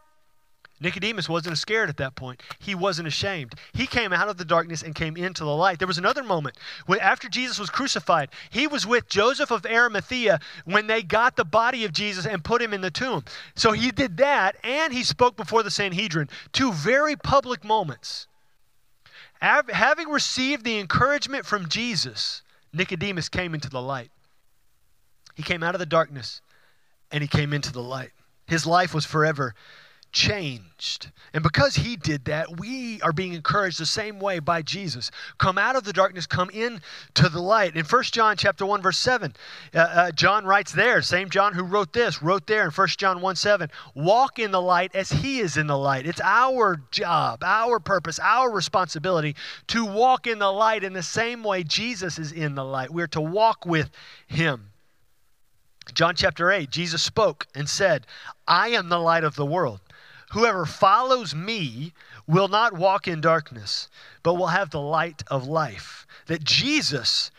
Nicodemus 0.80 1.28
wasn't 1.28 1.58
scared 1.58 1.90
at 1.90 1.98
that 1.98 2.14
point. 2.14 2.42
He 2.58 2.74
wasn't 2.74 3.06
ashamed. 3.06 3.54
He 3.74 3.86
came 3.86 4.12
out 4.12 4.28
of 4.28 4.38
the 4.38 4.44
darkness 4.44 4.82
and 4.82 4.94
came 4.94 5.16
into 5.16 5.44
the 5.44 5.54
light. 5.54 5.78
There 5.78 5.86
was 5.86 5.98
another 5.98 6.22
moment 6.22 6.56
when, 6.86 6.98
after 7.00 7.28
Jesus 7.28 7.58
was 7.58 7.68
crucified, 7.68 8.30
he 8.48 8.66
was 8.66 8.86
with 8.86 9.08
Joseph 9.08 9.50
of 9.50 9.66
Arimathea 9.66 10.40
when 10.64 10.86
they 10.86 11.02
got 11.02 11.36
the 11.36 11.44
body 11.44 11.84
of 11.84 11.92
Jesus 11.92 12.26
and 12.26 12.42
put 12.42 12.62
him 12.62 12.72
in 12.72 12.80
the 12.80 12.90
tomb. 12.90 13.24
So 13.54 13.72
he 13.72 13.90
did 13.90 14.16
that, 14.16 14.56
and 14.64 14.92
he 14.92 15.04
spoke 15.04 15.36
before 15.36 15.62
the 15.62 15.70
Sanhedrin. 15.70 16.30
Two 16.52 16.72
very 16.72 17.14
public 17.14 17.62
moments. 17.62 18.26
Having 19.40 20.08
received 20.08 20.64
the 20.64 20.78
encouragement 20.78 21.46
from 21.46 21.68
Jesus, 21.68 22.42
Nicodemus 22.72 23.28
came 23.28 23.54
into 23.54 23.70
the 23.70 23.80
light. 23.80 24.10
He 25.34 25.42
came 25.42 25.62
out 25.62 25.74
of 25.74 25.78
the 25.78 25.86
darkness 25.86 26.42
and 27.10 27.22
he 27.22 27.28
came 27.28 27.52
into 27.52 27.72
the 27.72 27.82
light. 27.82 28.10
His 28.46 28.66
life 28.66 28.92
was 28.92 29.06
forever 29.06 29.54
changed. 30.12 31.10
And 31.32 31.42
because 31.42 31.76
he 31.76 31.96
did 31.96 32.24
that, 32.24 32.58
we 32.58 33.00
are 33.02 33.12
being 33.12 33.32
encouraged 33.32 33.78
the 33.78 33.86
same 33.86 34.18
way 34.18 34.40
by 34.40 34.62
Jesus. 34.62 35.10
Come 35.38 35.58
out 35.58 35.76
of 35.76 35.84
the 35.84 35.92
darkness, 35.92 36.26
come 36.26 36.50
in 36.52 36.80
to 37.14 37.28
the 37.28 37.40
light. 37.40 37.76
In 37.76 37.84
1 37.84 38.02
John 38.04 38.36
chapter 38.36 38.66
1 38.66 38.82
verse 38.82 38.98
7, 38.98 39.34
uh, 39.74 39.78
uh, 39.78 40.10
John 40.12 40.44
writes 40.44 40.72
there, 40.72 41.00
same 41.02 41.30
John 41.30 41.54
who 41.54 41.62
wrote 41.62 41.92
this, 41.92 42.22
wrote 42.22 42.46
there 42.46 42.64
in 42.64 42.70
1 42.70 42.88
John 42.98 43.20
1 43.20 43.36
7, 43.36 43.70
walk 43.94 44.38
in 44.38 44.50
the 44.50 44.60
light 44.60 44.94
as 44.94 45.10
he 45.10 45.38
is 45.38 45.56
in 45.56 45.66
the 45.66 45.78
light. 45.78 46.06
It's 46.06 46.20
our 46.22 46.80
job, 46.90 47.42
our 47.44 47.78
purpose, 47.78 48.18
our 48.18 48.50
responsibility 48.50 49.36
to 49.68 49.84
walk 49.84 50.26
in 50.26 50.38
the 50.38 50.52
light 50.52 50.82
in 50.82 50.92
the 50.92 51.02
same 51.02 51.44
way 51.44 51.62
Jesus 51.62 52.18
is 52.18 52.32
in 52.32 52.56
the 52.56 52.64
light. 52.64 52.90
We're 52.90 53.06
to 53.08 53.20
walk 53.20 53.64
with 53.64 53.90
him. 54.26 54.70
John 55.94 56.14
chapter 56.14 56.50
8, 56.50 56.70
Jesus 56.70 57.02
spoke 57.02 57.46
and 57.54 57.68
said, 57.68 58.06
I 58.46 58.68
am 58.68 58.88
the 58.88 58.98
light 58.98 59.24
of 59.24 59.34
the 59.36 59.46
world. 59.46 59.80
Whoever 60.30 60.64
follows 60.64 61.34
me 61.34 61.92
will 62.26 62.48
not 62.48 62.72
walk 62.72 63.08
in 63.08 63.20
darkness, 63.20 63.88
but 64.22 64.34
will 64.34 64.48
have 64.48 64.70
the 64.70 64.80
light 64.80 65.24
of 65.26 65.46
life. 65.46 66.06
That 66.26 66.44
Jesus 66.44 67.32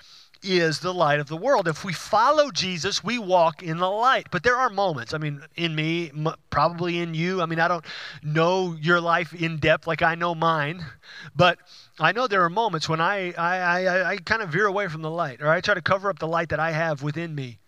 is 0.44 0.80
the 0.80 0.94
light 0.94 1.20
of 1.20 1.28
the 1.28 1.38
world. 1.38 1.68
If 1.68 1.86
we 1.86 1.94
follow 1.94 2.52
Jesus, 2.52 3.02
we 3.02 3.18
walk 3.18 3.64
in 3.64 3.78
the 3.78 3.90
light. 3.90 4.28
But 4.30 4.44
there 4.44 4.58
are 4.58 4.70
moments, 4.70 5.14
I 5.14 5.20
mean, 5.20 5.42
in 5.56 5.74
me, 5.74 6.12
probably 6.50 7.00
in 7.00 7.14
you. 7.14 7.42
I 7.42 7.46
mean, 7.46 7.60
I 7.60 7.70
don't 7.70 7.86
know 8.24 8.74
your 8.74 9.00
life 9.00 9.34
in 9.34 9.58
depth 9.58 9.88
like 9.88 10.02
I 10.02 10.16
know 10.16 10.36
mine, 10.36 10.86
but 11.34 11.60
I 11.98 12.12
know 12.12 12.28
there 12.28 12.44
are 12.44 12.50
moments 12.50 12.90
when 12.90 13.00
I, 13.00 13.32
I, 13.38 13.58
I, 13.58 14.10
I 14.12 14.18
kind 14.18 14.42
of 14.42 14.50
veer 14.50 14.66
away 14.66 14.90
from 14.90 15.02
the 15.02 15.12
light, 15.12 15.42
or 15.42 15.48
I 15.48 15.62
try 15.62 15.76
to 15.76 15.82
cover 15.82 16.10
up 16.10 16.20
the 16.20 16.28
light 16.28 16.50
that 16.50 16.60
I 16.60 16.72
have 16.72 17.04
within 17.04 17.36
me 17.36 17.61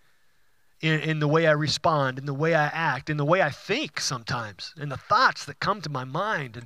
in, 0.83 0.99
in 0.99 1.19
the 1.19 1.27
way 1.27 1.47
I 1.47 1.51
respond, 1.51 2.19
in 2.19 2.25
the 2.25 2.33
way 2.33 2.53
I 2.53 2.65
act, 2.65 3.09
in 3.09 3.15
the 3.15 3.25
way 3.25 3.41
I 3.41 3.49
think 3.49 4.01
sometimes, 4.01 4.73
in 4.77 4.89
the 4.89 4.97
thoughts 4.97 5.45
that 5.45 5.59
come 5.59 5.81
to 5.81 5.89
my 5.89 6.03
mind. 6.03 6.57
And 6.57 6.65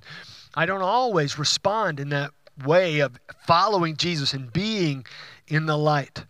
I 0.56 0.66
don't 0.66 0.82
always 0.82 1.38
respond 1.38 2.00
in 2.00 2.10
that 2.10 2.32
way 2.66 3.00
of 3.00 3.20
following 3.46 3.96
Jesus 3.96 4.34
and 4.34 4.52
being 4.52 5.06
in 5.48 5.68
the 5.68 5.78
light. 5.78 6.26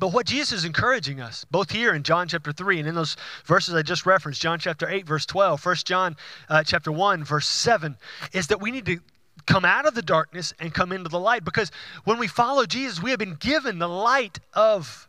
But 0.00 0.08
what 0.08 0.26
Jesus 0.26 0.52
is 0.52 0.64
encouraging 0.64 1.20
us, 1.20 1.44
both 1.50 1.70
here 1.70 1.94
in 1.94 2.02
John 2.02 2.26
chapter 2.26 2.52
3 2.52 2.80
and 2.80 2.88
in 2.88 2.94
those 2.96 3.16
verses 3.44 3.74
I 3.74 3.82
just 3.82 4.04
referenced, 4.04 4.42
John 4.42 4.58
chapter 4.58 4.88
8, 4.88 5.06
verse 5.06 5.26
12, 5.26 5.64
1 5.64 5.76
John 5.84 6.16
uh, 6.48 6.64
chapter 6.64 6.90
1, 6.90 7.22
verse 7.22 7.46
7, 7.46 7.96
is 8.32 8.48
that 8.48 8.60
we 8.60 8.72
need 8.72 8.86
to 8.86 8.98
come 9.46 9.64
out 9.64 9.86
of 9.86 9.94
the 9.94 10.02
darkness 10.02 10.54
and 10.58 10.74
come 10.74 10.90
into 10.90 11.08
the 11.08 11.20
light. 11.20 11.44
Because 11.44 11.70
when 12.04 12.18
we 12.18 12.26
follow 12.26 12.66
Jesus, 12.66 13.00
we 13.00 13.10
have 13.10 13.18
been 13.18 13.36
given 13.36 13.78
the 13.78 13.88
light 13.88 14.40
of 14.54 15.06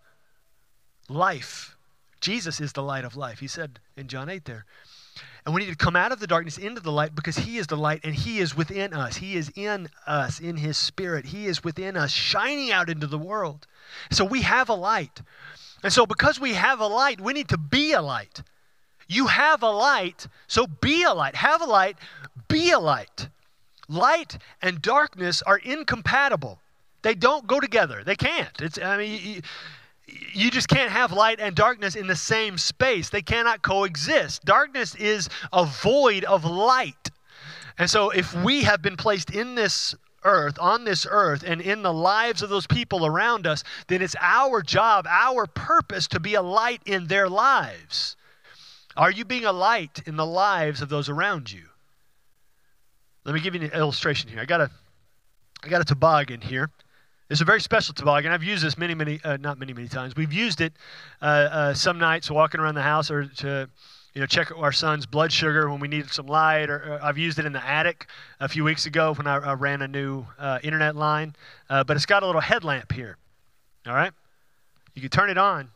life. 1.09 1.70
Jesus 2.21 2.61
is 2.61 2.73
the 2.73 2.83
light 2.83 3.03
of 3.03 3.15
life. 3.15 3.39
He 3.39 3.47
said 3.47 3.79
in 3.97 4.07
John 4.07 4.29
8 4.29 4.45
there. 4.45 4.65
And 5.45 5.55
we 5.55 5.61
need 5.61 5.71
to 5.71 5.75
come 5.75 5.95
out 5.95 6.11
of 6.11 6.19
the 6.19 6.27
darkness 6.27 6.59
into 6.59 6.81
the 6.81 6.91
light 6.91 7.15
because 7.15 7.35
He 7.35 7.57
is 7.57 7.67
the 7.67 7.75
light 7.75 8.01
and 8.03 8.13
He 8.13 8.39
is 8.39 8.55
within 8.55 8.93
us. 8.93 9.17
He 9.17 9.35
is 9.35 9.51
in 9.55 9.89
us, 10.05 10.39
in 10.39 10.57
His 10.57 10.77
Spirit. 10.77 11.25
He 11.25 11.47
is 11.47 11.63
within 11.63 11.97
us, 11.97 12.11
shining 12.11 12.71
out 12.71 12.89
into 12.89 13.07
the 13.07 13.17
world. 13.17 13.65
So 14.11 14.23
we 14.23 14.41
have 14.43 14.69
a 14.69 14.75
light. 14.75 15.21
And 15.83 15.91
so, 15.91 16.05
because 16.05 16.39
we 16.39 16.53
have 16.53 16.79
a 16.79 16.85
light, 16.85 17.19
we 17.19 17.33
need 17.33 17.49
to 17.49 17.57
be 17.57 17.93
a 17.93 18.01
light. 18.01 18.43
You 19.07 19.27
have 19.27 19.63
a 19.63 19.69
light, 19.69 20.27
so 20.47 20.67
be 20.67 21.03
a 21.03 21.11
light. 21.11 21.35
Have 21.35 21.61
a 21.61 21.65
light, 21.65 21.97
be 22.47 22.71
a 22.71 22.79
light. 22.79 23.27
Light 23.89 24.37
and 24.61 24.81
darkness 24.81 25.41
are 25.41 25.57
incompatible. 25.57 26.59
They 27.01 27.15
don't 27.15 27.47
go 27.47 27.59
together. 27.59 28.03
They 28.05 28.15
can't. 28.15 28.61
It's, 28.61 28.79
I 28.79 28.97
mean, 28.97 29.41
you 30.33 30.51
just 30.51 30.67
can't 30.67 30.91
have 30.91 31.11
light 31.11 31.39
and 31.39 31.55
darkness 31.55 31.95
in 31.95 32.07
the 32.07 32.15
same 32.15 32.57
space. 32.57 33.09
They 33.09 33.21
cannot 33.21 33.61
coexist. 33.61 34.43
Darkness 34.45 34.95
is 34.95 35.29
a 35.53 35.65
void 35.65 36.23
of 36.23 36.45
light. 36.45 37.09
And 37.77 37.89
so, 37.89 38.09
if 38.09 38.33
we 38.43 38.63
have 38.63 38.81
been 38.81 38.97
placed 38.97 39.31
in 39.31 39.55
this 39.55 39.95
earth, 40.23 40.57
on 40.59 40.83
this 40.83 41.07
earth, 41.09 41.43
and 41.45 41.61
in 41.61 41.81
the 41.81 41.93
lives 41.93 42.41
of 42.41 42.49
those 42.49 42.67
people 42.67 43.05
around 43.05 43.47
us, 43.47 43.63
then 43.87 44.01
it's 44.01 44.15
our 44.19 44.61
job, 44.61 45.07
our 45.09 45.47
purpose 45.47 46.07
to 46.09 46.19
be 46.19 46.35
a 46.35 46.41
light 46.41 46.81
in 46.85 47.07
their 47.07 47.27
lives. 47.27 48.15
Are 48.97 49.11
you 49.11 49.25
being 49.25 49.45
a 49.45 49.51
light 49.51 50.01
in 50.05 50.17
the 50.17 50.25
lives 50.25 50.81
of 50.81 50.89
those 50.89 51.09
around 51.09 51.51
you? 51.51 51.63
Let 53.23 53.33
me 53.35 53.41
give 53.41 53.55
you 53.55 53.61
an 53.61 53.71
illustration 53.71 54.29
here. 54.29 54.41
I 54.41 54.45
got 54.45 54.61
a, 54.61 54.69
I 55.63 55.69
got 55.69 55.81
a 55.81 55.85
toboggan 55.85 56.41
here. 56.41 56.69
It's 57.31 57.39
a 57.39 57.45
very 57.45 57.61
special 57.61 57.93
toboggan. 57.93 58.33
I've 58.33 58.43
used 58.43 58.61
this 58.61 58.77
many, 58.77 58.93
many, 58.93 59.21
uh, 59.23 59.37
not 59.37 59.57
many, 59.57 59.71
many 59.71 59.87
times. 59.87 60.17
We've 60.17 60.33
used 60.33 60.59
it 60.59 60.73
uh, 61.21 61.25
uh, 61.25 61.73
some 61.73 61.97
nights 61.97 62.29
walking 62.29 62.59
around 62.59 62.75
the 62.75 62.81
house 62.81 63.09
or 63.09 63.25
to, 63.25 63.69
you 64.13 64.19
know, 64.19 64.27
check 64.27 64.51
our 64.53 64.73
son's 64.73 65.05
blood 65.05 65.31
sugar 65.31 65.69
when 65.69 65.79
we 65.79 65.87
needed 65.87 66.11
some 66.11 66.27
light. 66.27 66.69
Or, 66.69 66.75
or 66.75 66.99
I've 67.01 67.17
used 67.17 67.39
it 67.39 67.45
in 67.45 67.53
the 67.53 67.65
attic 67.65 68.07
a 68.41 68.49
few 68.49 68.65
weeks 68.65 68.85
ago 68.85 69.13
when 69.13 69.27
I, 69.27 69.37
I 69.37 69.53
ran 69.53 69.81
a 69.81 69.87
new 69.87 70.25
uh, 70.37 70.59
internet 70.61 70.97
line. 70.97 71.33
Uh, 71.69 71.85
but 71.85 71.95
it's 71.95 72.05
got 72.05 72.21
a 72.21 72.25
little 72.25 72.41
headlamp 72.41 72.91
here. 72.91 73.15
All 73.87 73.93
right, 73.93 74.11
you 74.93 75.01
can 75.01 75.09
turn 75.09 75.29
it 75.29 75.37
on. 75.37 75.69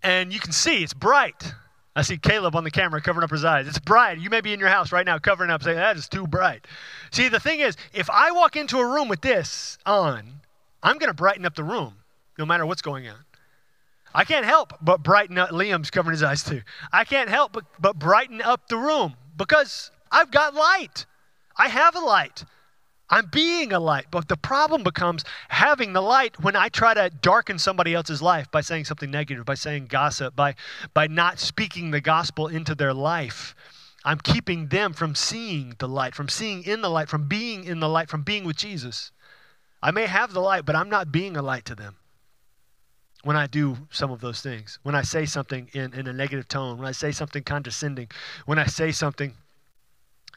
And 0.00 0.32
you 0.32 0.38
can 0.38 0.52
see 0.52 0.84
it's 0.84 0.94
bright. 0.94 1.54
I 1.98 2.02
see 2.02 2.16
Caleb 2.16 2.54
on 2.54 2.62
the 2.62 2.70
camera 2.70 3.00
covering 3.00 3.24
up 3.24 3.30
his 3.30 3.44
eyes. 3.44 3.66
It's 3.66 3.80
bright. 3.80 4.20
You 4.20 4.30
may 4.30 4.40
be 4.40 4.52
in 4.52 4.60
your 4.60 4.68
house 4.68 4.92
right 4.92 5.04
now 5.04 5.18
covering 5.18 5.50
up, 5.50 5.64
saying, 5.64 5.78
that 5.78 5.96
is 5.96 6.06
too 6.06 6.28
bright. 6.28 6.64
See, 7.10 7.28
the 7.28 7.40
thing 7.40 7.58
is, 7.58 7.76
if 7.92 8.08
I 8.08 8.30
walk 8.30 8.54
into 8.54 8.78
a 8.78 8.86
room 8.86 9.08
with 9.08 9.20
this 9.20 9.78
on, 9.84 10.22
I'm 10.80 10.98
going 10.98 11.10
to 11.10 11.14
brighten 11.14 11.44
up 11.44 11.56
the 11.56 11.64
room 11.64 11.96
no 12.38 12.46
matter 12.46 12.64
what's 12.64 12.82
going 12.82 13.08
on. 13.08 13.16
I 14.14 14.24
can't 14.24 14.46
help 14.46 14.74
but 14.80 15.02
brighten 15.02 15.38
up. 15.38 15.50
Liam's 15.50 15.90
covering 15.90 16.12
his 16.12 16.22
eyes 16.22 16.44
too. 16.44 16.62
I 16.92 17.02
can't 17.02 17.28
help 17.28 17.52
but, 17.52 17.64
but 17.80 17.98
brighten 17.98 18.42
up 18.42 18.68
the 18.68 18.76
room 18.76 19.16
because 19.36 19.90
I've 20.12 20.30
got 20.30 20.54
light. 20.54 21.04
I 21.56 21.66
have 21.66 21.96
a 21.96 22.00
light. 22.00 22.44
I'm 23.10 23.26
being 23.26 23.72
a 23.72 23.80
light. 23.80 24.06
But 24.10 24.28
the 24.28 24.36
problem 24.36 24.82
becomes 24.82 25.24
having 25.48 25.92
the 25.92 26.02
light 26.02 26.42
when 26.42 26.56
I 26.56 26.68
try 26.68 26.94
to 26.94 27.10
darken 27.10 27.58
somebody 27.58 27.94
else's 27.94 28.20
life 28.20 28.50
by 28.50 28.60
saying 28.60 28.84
something 28.84 29.10
negative, 29.10 29.44
by 29.44 29.54
saying 29.54 29.86
gossip, 29.86 30.36
by, 30.36 30.54
by 30.94 31.06
not 31.06 31.38
speaking 31.38 31.90
the 31.90 32.00
gospel 32.00 32.48
into 32.48 32.74
their 32.74 32.94
life. 32.94 33.54
I'm 34.04 34.18
keeping 34.18 34.68
them 34.68 34.92
from 34.92 35.14
seeing 35.14 35.74
the 35.78 35.88
light, 35.88 36.14
from 36.14 36.28
seeing 36.28 36.62
in 36.64 36.82
the 36.82 36.90
light, 36.90 37.08
from 37.08 37.28
being 37.28 37.64
in 37.64 37.80
the 37.80 37.88
light, 37.88 38.08
from 38.08 38.22
being 38.22 38.44
with 38.44 38.56
Jesus. 38.56 39.10
I 39.82 39.90
may 39.90 40.06
have 40.06 40.32
the 40.32 40.40
light, 40.40 40.64
but 40.64 40.76
I'm 40.76 40.90
not 40.90 41.12
being 41.12 41.36
a 41.36 41.42
light 41.42 41.64
to 41.66 41.74
them 41.74 41.96
when 43.22 43.36
I 43.36 43.46
do 43.46 43.76
some 43.90 44.10
of 44.10 44.20
those 44.20 44.40
things. 44.40 44.78
When 44.82 44.94
I 44.94 45.02
say 45.02 45.24
something 45.24 45.68
in, 45.72 45.92
in 45.94 46.06
a 46.06 46.12
negative 46.12 46.48
tone, 46.48 46.78
when 46.78 46.86
I 46.86 46.92
say 46.92 47.12
something 47.12 47.42
condescending, 47.42 48.08
when 48.46 48.58
I 48.58 48.66
say 48.66 48.92
something 48.92 49.34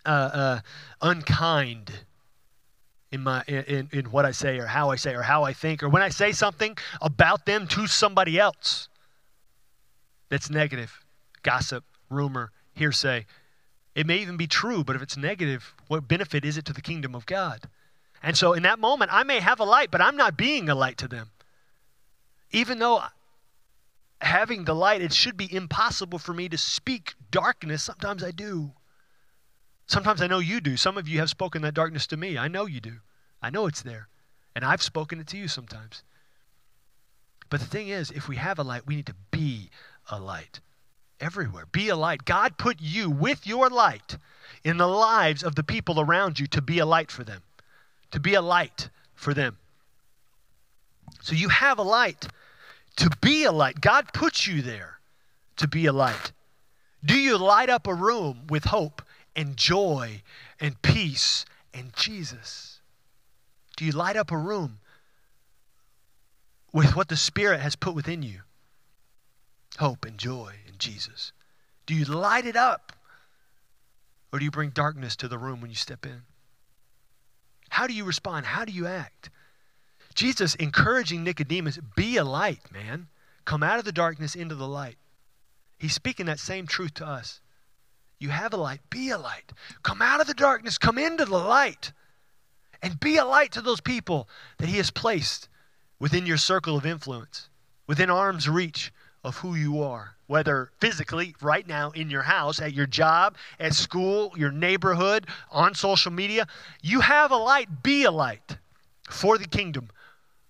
uh, 0.05 0.09
uh, 0.09 0.59
unkind 1.01 1.91
in 3.11 3.21
my 3.21 3.43
in, 3.47 3.89
in 3.91 4.05
what 4.05 4.25
I 4.25 4.31
say 4.31 4.57
or 4.57 4.65
how 4.65 4.89
I 4.89 4.95
say 4.95 5.13
or 5.13 5.21
how 5.21 5.43
I 5.43 5.53
think 5.53 5.83
or 5.83 5.89
when 5.89 6.01
I 6.01 6.09
say 6.09 6.31
something 6.31 6.77
about 7.01 7.45
them 7.45 7.67
to 7.67 7.87
somebody 7.87 8.39
else 8.39 8.87
that's 10.29 10.49
negative, 10.49 11.03
gossip, 11.43 11.83
rumor, 12.09 12.51
hearsay. 12.73 13.25
It 13.93 14.07
may 14.07 14.19
even 14.19 14.37
be 14.37 14.47
true, 14.47 14.83
but 14.85 14.95
if 14.95 15.01
it's 15.01 15.17
negative, 15.17 15.73
what 15.87 16.07
benefit 16.07 16.45
is 16.45 16.57
it 16.57 16.63
to 16.65 16.73
the 16.73 16.81
kingdom 16.81 17.13
of 17.13 17.25
God? 17.25 17.67
And 18.23 18.37
so 18.37 18.53
in 18.53 18.63
that 18.63 18.79
moment, 18.79 19.11
I 19.13 19.23
may 19.23 19.39
have 19.39 19.59
a 19.59 19.65
light, 19.65 19.91
but 19.91 19.99
I'm 19.99 20.15
not 20.15 20.37
being 20.37 20.69
a 20.69 20.75
light 20.75 20.97
to 20.99 21.07
them. 21.07 21.31
Even 22.51 22.79
though 22.79 23.03
having 24.21 24.63
the 24.63 24.75
light, 24.75 25.01
it 25.01 25.13
should 25.13 25.35
be 25.35 25.53
impossible 25.53 26.19
for 26.19 26.33
me 26.33 26.47
to 26.47 26.57
speak 26.57 27.15
darkness. 27.31 27.83
Sometimes 27.83 28.23
I 28.23 28.31
do. 28.31 28.71
Sometimes 29.91 30.21
I 30.21 30.27
know 30.27 30.39
you 30.39 30.61
do. 30.61 30.77
Some 30.77 30.97
of 30.97 31.09
you 31.09 31.19
have 31.19 31.29
spoken 31.29 31.63
that 31.63 31.73
darkness 31.73 32.07
to 32.07 32.15
me. 32.15 32.37
I 32.37 32.47
know 32.47 32.65
you 32.65 32.79
do. 32.79 32.99
I 33.41 33.49
know 33.49 33.67
it's 33.67 33.81
there. 33.81 34.07
And 34.55 34.63
I've 34.63 34.81
spoken 34.81 35.19
it 35.19 35.27
to 35.27 35.37
you 35.37 35.49
sometimes. 35.49 36.03
But 37.49 37.59
the 37.59 37.65
thing 37.65 37.89
is, 37.89 38.09
if 38.09 38.29
we 38.29 38.37
have 38.37 38.57
a 38.57 38.63
light, 38.63 38.87
we 38.87 38.95
need 38.95 39.07
to 39.07 39.15
be 39.31 39.69
a 40.09 40.17
light 40.17 40.61
everywhere. 41.19 41.65
Be 41.69 41.89
a 41.89 41.97
light. 41.97 42.23
God 42.23 42.57
put 42.57 42.77
you 42.79 43.09
with 43.09 43.45
your 43.45 43.67
light 43.67 44.17
in 44.63 44.77
the 44.77 44.87
lives 44.87 45.43
of 45.43 45.55
the 45.55 45.63
people 45.63 45.99
around 45.99 46.39
you 46.39 46.47
to 46.47 46.61
be 46.61 46.79
a 46.79 46.85
light 46.85 47.11
for 47.11 47.25
them, 47.25 47.41
to 48.11 48.19
be 48.21 48.33
a 48.33 48.41
light 48.41 48.87
for 49.13 49.33
them. 49.33 49.57
So 51.21 51.35
you 51.35 51.49
have 51.49 51.79
a 51.79 51.83
light 51.83 52.29
to 52.95 53.09
be 53.19 53.43
a 53.43 53.51
light. 53.51 53.81
God 53.81 54.13
puts 54.13 54.47
you 54.47 54.61
there 54.61 54.99
to 55.57 55.67
be 55.67 55.85
a 55.85 55.91
light. 55.91 56.31
Do 57.03 57.19
you 57.19 57.37
light 57.37 57.69
up 57.69 57.87
a 57.87 57.93
room 57.93 58.43
with 58.47 58.63
hope 58.63 59.01
and 59.35 59.57
joy 59.57 60.21
and 60.59 60.81
peace 60.81 61.45
and 61.73 61.93
Jesus? 61.93 62.81
Do 63.77 63.85
you 63.85 63.91
light 63.91 64.15
up 64.15 64.31
a 64.31 64.37
room 64.37 64.79
with 66.73 66.95
what 66.95 67.09
the 67.09 67.17
Spirit 67.17 67.59
has 67.59 67.75
put 67.75 67.95
within 67.95 68.23
you? 68.23 68.41
Hope 69.79 70.05
and 70.05 70.17
joy 70.17 70.53
and 70.67 70.77
Jesus. 70.79 71.31
Do 71.85 71.95
you 71.95 72.05
light 72.05 72.45
it 72.45 72.55
up? 72.55 72.93
Or 74.31 74.39
do 74.39 74.45
you 74.45 74.51
bring 74.51 74.69
darkness 74.69 75.15
to 75.17 75.27
the 75.27 75.37
room 75.37 75.61
when 75.61 75.69
you 75.69 75.75
step 75.75 76.05
in? 76.05 76.21
How 77.69 77.87
do 77.87 77.93
you 77.93 78.03
respond? 78.03 78.45
How 78.45 78.65
do 78.65 78.71
you 78.71 78.87
act? 78.87 79.29
Jesus 80.13 80.55
encouraging 80.55 81.23
Nicodemus, 81.23 81.79
be 81.95 82.17
a 82.17 82.23
light, 82.23 82.71
man. 82.71 83.07
Come 83.45 83.63
out 83.63 83.79
of 83.79 83.85
the 83.85 83.91
darkness 83.91 84.35
into 84.35 84.55
the 84.55 84.67
light. 84.67 84.97
He's 85.79 85.93
speaking 85.93 86.25
that 86.27 86.39
same 86.39 86.67
truth 86.67 86.93
to 86.95 87.07
us. 87.07 87.41
You 88.21 88.29
have 88.29 88.53
a 88.53 88.57
light, 88.57 88.81
be 88.91 89.09
a 89.09 89.17
light. 89.17 89.51
Come 89.81 89.99
out 89.99 90.21
of 90.21 90.27
the 90.27 90.35
darkness, 90.35 90.77
come 90.77 90.99
into 90.99 91.25
the 91.25 91.39
light, 91.39 91.91
and 92.83 92.99
be 92.99 93.17
a 93.17 93.25
light 93.25 93.51
to 93.53 93.61
those 93.61 93.81
people 93.81 94.29
that 94.59 94.69
He 94.69 94.77
has 94.77 94.91
placed 94.91 95.49
within 95.99 96.27
your 96.27 96.37
circle 96.37 96.77
of 96.77 96.85
influence, 96.85 97.49
within 97.87 98.11
arm's 98.11 98.47
reach 98.47 98.93
of 99.23 99.37
who 99.37 99.55
you 99.55 99.81
are, 99.81 100.17
whether 100.27 100.71
physically, 100.79 101.35
right 101.41 101.67
now, 101.67 101.89
in 101.91 102.11
your 102.11 102.21
house, 102.21 102.61
at 102.61 102.73
your 102.73 102.85
job, 102.85 103.37
at 103.59 103.73
school, 103.73 104.31
your 104.37 104.51
neighborhood, 104.51 105.25
on 105.51 105.73
social 105.73 106.11
media. 106.11 106.45
You 106.83 107.01
have 107.01 107.31
a 107.31 107.37
light, 107.37 107.81
be 107.81 108.03
a 108.03 108.11
light 108.11 108.57
for 109.09 109.39
the 109.39 109.47
kingdom. 109.47 109.89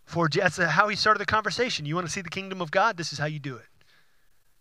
For 0.03 0.27
that's 0.27 0.57
how 0.57 0.89
he 0.89 0.97
started 0.97 1.21
the 1.21 1.25
conversation. 1.25 1.86
You 1.86 1.95
want 1.95 2.05
to 2.05 2.12
see 2.12 2.21
the 2.21 2.29
kingdom 2.29 2.62
of 2.62 2.69
God? 2.69 2.97
This 2.97 3.13
is 3.13 3.19
how 3.19 3.27
you 3.27 3.39
do 3.39 3.55
it. 3.55 3.67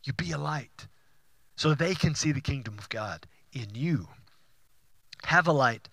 You 0.05 0.13
be 0.13 0.31
a 0.31 0.39
light 0.39 0.87
so 1.61 1.75
they 1.75 1.95
can 1.95 2.15
see 2.15 2.33
the 2.33 2.41
kingdom 2.41 2.79
of 2.79 2.89
God 2.89 3.27
in 3.53 3.67
you. 3.75 4.09
Have 5.25 5.47
a 5.47 5.53
light. 5.53 5.91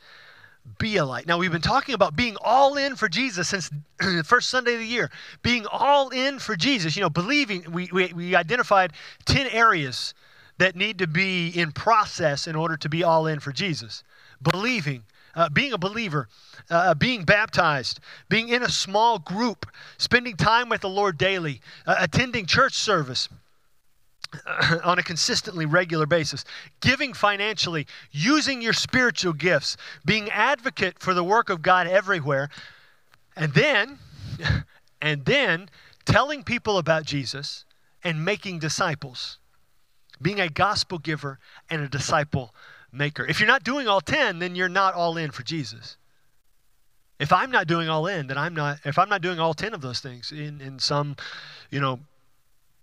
Be 0.80 0.96
a 0.96 1.04
light. 1.04 1.28
Now, 1.28 1.38
we've 1.38 1.52
been 1.52 1.60
talking 1.60 1.94
about 1.94 2.16
being 2.16 2.38
all 2.40 2.78
in 2.78 2.96
for 2.96 3.10
Jesus 3.10 3.50
since 3.50 3.70
the 4.00 4.24
first 4.26 4.50
Sunday 4.50 4.76
of 4.76 4.80
the 4.80 4.86
year. 4.86 5.12
Being 5.44 5.66
all 5.70 6.08
in 6.08 6.40
for 6.40 6.56
Jesus. 6.56 6.96
You 6.96 7.02
know, 7.02 7.10
believing, 7.10 7.70
we, 7.70 7.90
we, 7.92 8.14
we 8.14 8.34
identified 8.34 8.94
10 9.26 9.48
areas 9.48 10.14
that 10.58 10.78
need 10.78 11.00
to 11.00 11.08
be 11.08 11.50
in 11.50 11.74
process 11.74 12.48
in 12.48 12.56
order 12.56 12.78
to 12.78 12.88
be 12.88 13.04
all 13.04 13.28
in 13.28 13.42
for 13.42 13.52
Jesus. 13.52 14.06
Believing, 14.42 15.04
uh, 15.36 15.50
being 15.50 15.74
a 15.74 15.78
believer, 15.78 16.30
uh, 16.70 16.94
being 16.94 17.26
baptized, 17.26 18.00
being 18.30 18.48
in 18.48 18.64
a 18.64 18.70
small 18.70 19.20
group, 19.20 19.66
spending 19.98 20.38
time 20.38 20.70
with 20.70 20.80
the 20.80 20.90
Lord 20.90 21.18
daily, 21.18 21.60
uh, 21.86 21.98
attending 22.00 22.46
church 22.46 22.74
service, 22.74 23.28
on 24.84 25.00
a 25.00 25.04
consistently 25.04 25.66
regular 25.66 26.06
basis, 26.06 26.44
giving 26.82 27.14
financially, 27.14 27.88
using 28.12 28.62
your 28.62 28.74
spiritual 28.74 29.34
gifts, 29.34 29.78
being 30.06 30.30
advocate 30.30 31.00
for 31.00 31.14
the 31.14 31.24
work 31.24 31.50
of 31.50 31.62
God 31.62 31.88
everywhere, 31.88 32.50
and 33.36 33.54
then 33.54 34.00
and 35.02 35.26
then 35.26 35.70
telling 36.06 36.44
people 36.44 36.78
about 36.78 37.06
Jesus 37.06 37.66
and 38.04 38.24
making 38.24 38.60
disciples. 38.60 39.38
Being 40.22 40.40
a 40.40 40.50
gospel 40.50 40.98
giver 40.98 41.40
and 41.70 41.82
a 41.82 41.88
disciple 41.88 42.56
maker. 42.92 43.26
If 43.26 43.40
you're 43.40 43.48
not 43.48 43.64
doing 43.64 43.88
all 43.88 44.02
10, 44.02 44.40
then 44.40 44.56
you're 44.56 44.70
not 44.70 44.94
all 44.94 45.18
in 45.18 45.32
for 45.32 45.44
Jesus. 45.44 45.98
If 47.20 47.34
I'm 47.34 47.52
not 47.52 47.68
doing 47.68 47.90
all 47.90 48.08
in, 48.08 48.28
then 48.28 48.38
I'm 48.38 48.54
not 48.54 48.80
if 48.86 48.98
I'm 48.98 49.10
not 49.10 49.22
doing 49.22 49.40
all 49.40 49.54
10 49.54 49.74
of 49.74 49.82
those 49.82 50.00
things 50.00 50.32
in 50.32 50.62
in 50.62 50.80
some, 50.80 51.16
you 51.70 51.80
know, 51.80 52.00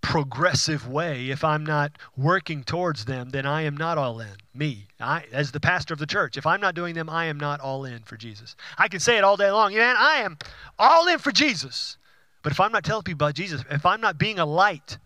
progressive 0.05 0.87
way, 0.87 1.31
if 1.31 1.43
I'm 1.43 1.65
not 1.65 1.97
working 2.15 2.63
towards 2.63 3.05
them, 3.05 3.31
then 3.31 3.47
I 3.47 3.63
am 3.63 3.75
not 3.75 3.97
all 3.97 4.19
in. 4.19 4.35
Me, 4.53 4.85
I, 4.99 5.23
as 5.31 5.51
the 5.51 5.59
pastor 5.59 5.95
of 5.95 5.99
the 5.99 6.05
church, 6.05 6.37
if 6.37 6.45
I'm 6.45 6.61
not 6.61 6.75
doing 6.75 6.93
them, 6.93 7.09
I 7.09 7.25
am 7.25 7.39
not 7.39 7.59
all 7.59 7.85
in 7.85 8.03
for 8.03 8.15
Jesus. 8.15 8.55
I 8.77 8.87
can 8.87 8.99
say 8.99 9.17
it 9.17 9.23
all 9.23 9.35
day 9.35 9.49
long, 9.49 9.73
man, 9.73 9.95
I 9.97 10.17
am 10.17 10.37
all 10.77 11.07
in 11.07 11.17
for 11.17 11.31
Jesus. 11.31 11.97
But 12.43 12.51
if 12.51 12.59
I'm 12.59 12.71
not 12.71 12.83
telling 12.83 13.01
people 13.01 13.25
about 13.25 13.33
Jesus, 13.33 13.63
if 13.71 13.83
I'm 13.83 13.99
not 13.99 14.19
being 14.19 14.37
a 14.37 14.45
light 14.45 14.99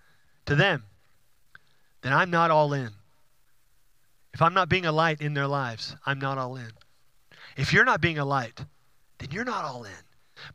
to 0.47 0.55
them, 0.55 0.83
then 2.01 2.11
I'm 2.11 2.29
not 2.29 2.51
all 2.51 2.73
in. 2.73 2.89
If 4.33 4.41
I'm 4.41 4.53
not 4.53 4.67
being 4.67 4.85
a 4.85 4.91
light 4.91 5.21
in 5.21 5.33
their 5.33 5.47
lives, 5.47 5.95
I'm 6.05 6.19
not 6.19 6.37
all 6.37 6.57
in. 6.57 6.71
If 7.55 7.71
you're 7.71 7.85
not 7.85 8.01
being 8.01 8.19
a 8.19 8.25
light, 8.25 8.65
then 9.19 9.29
you're 9.31 9.45
not 9.45 9.63
all 9.63 9.85
in. 9.85 10.03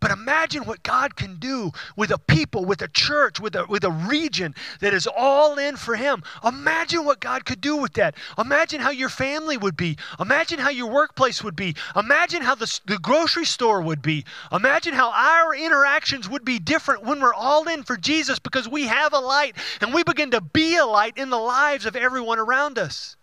But 0.01 0.11
imagine 0.11 0.64
what 0.64 0.83
God 0.83 1.16
can 1.16 1.37
do 1.37 1.73
with 1.97 2.11
a 2.11 2.18
people, 2.18 2.64
with 2.64 2.83
a 2.83 2.88
church, 2.88 3.40
with 3.40 3.55
a, 3.55 3.66
with 3.66 3.85
a 3.85 3.90
region 3.90 4.55
that 4.81 4.94
is 4.94 5.07
all 5.07 5.59
in 5.59 5.77
for 5.77 5.97
Him. 5.97 6.23
Imagine 6.44 7.05
what 7.05 7.20
God 7.20 7.44
could 7.44 7.61
do 7.61 7.77
with 7.77 7.94
that. 7.94 8.14
Imagine 8.38 8.81
how 8.81 8.90
your 8.90 9.09
family 9.09 9.57
would 9.57 9.77
be. 9.77 9.97
Imagine 10.20 10.59
how 10.59 10.70
your 10.70 10.90
workplace 10.90 11.42
would 11.42 11.57
be. 11.57 11.75
Imagine 11.97 12.42
how 12.42 12.55
the, 12.55 12.81
the 12.87 12.99
grocery 12.99 13.44
store 13.44 13.81
would 13.81 14.03
be. 14.03 14.25
Imagine 14.53 14.94
how 14.94 15.11
our 15.11 15.55
interactions 15.55 16.29
would 16.29 16.44
be 16.44 16.59
different 16.59 17.05
when 17.05 17.20
we're 17.20 17.35
all 17.35 17.68
in 17.68 17.83
for 17.83 17.97
Jesus 17.97 18.38
because 18.38 18.68
we 18.68 18.85
have 18.85 19.12
a 19.12 19.18
light 19.18 19.57
and 19.81 19.94
we 19.94 20.03
begin 20.05 20.31
to 20.33 20.40
be 20.40 20.77
a 20.77 20.87
light 20.87 21.16
in 21.16 21.31
the 21.31 21.38
lives 21.38 21.87
of 21.87 21.97
everyone 21.97 22.38
around 22.38 22.79
us. 22.79 23.16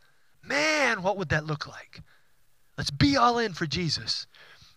Man, 0.44 1.04
what 1.04 1.18
would 1.18 1.30
that 1.30 1.46
look 1.46 1.68
like? 1.68 2.02
Let's 2.78 2.92
be 2.92 3.18
all 3.18 3.38
in 3.38 3.54
for 3.54 3.68
Jesus. 3.68 4.28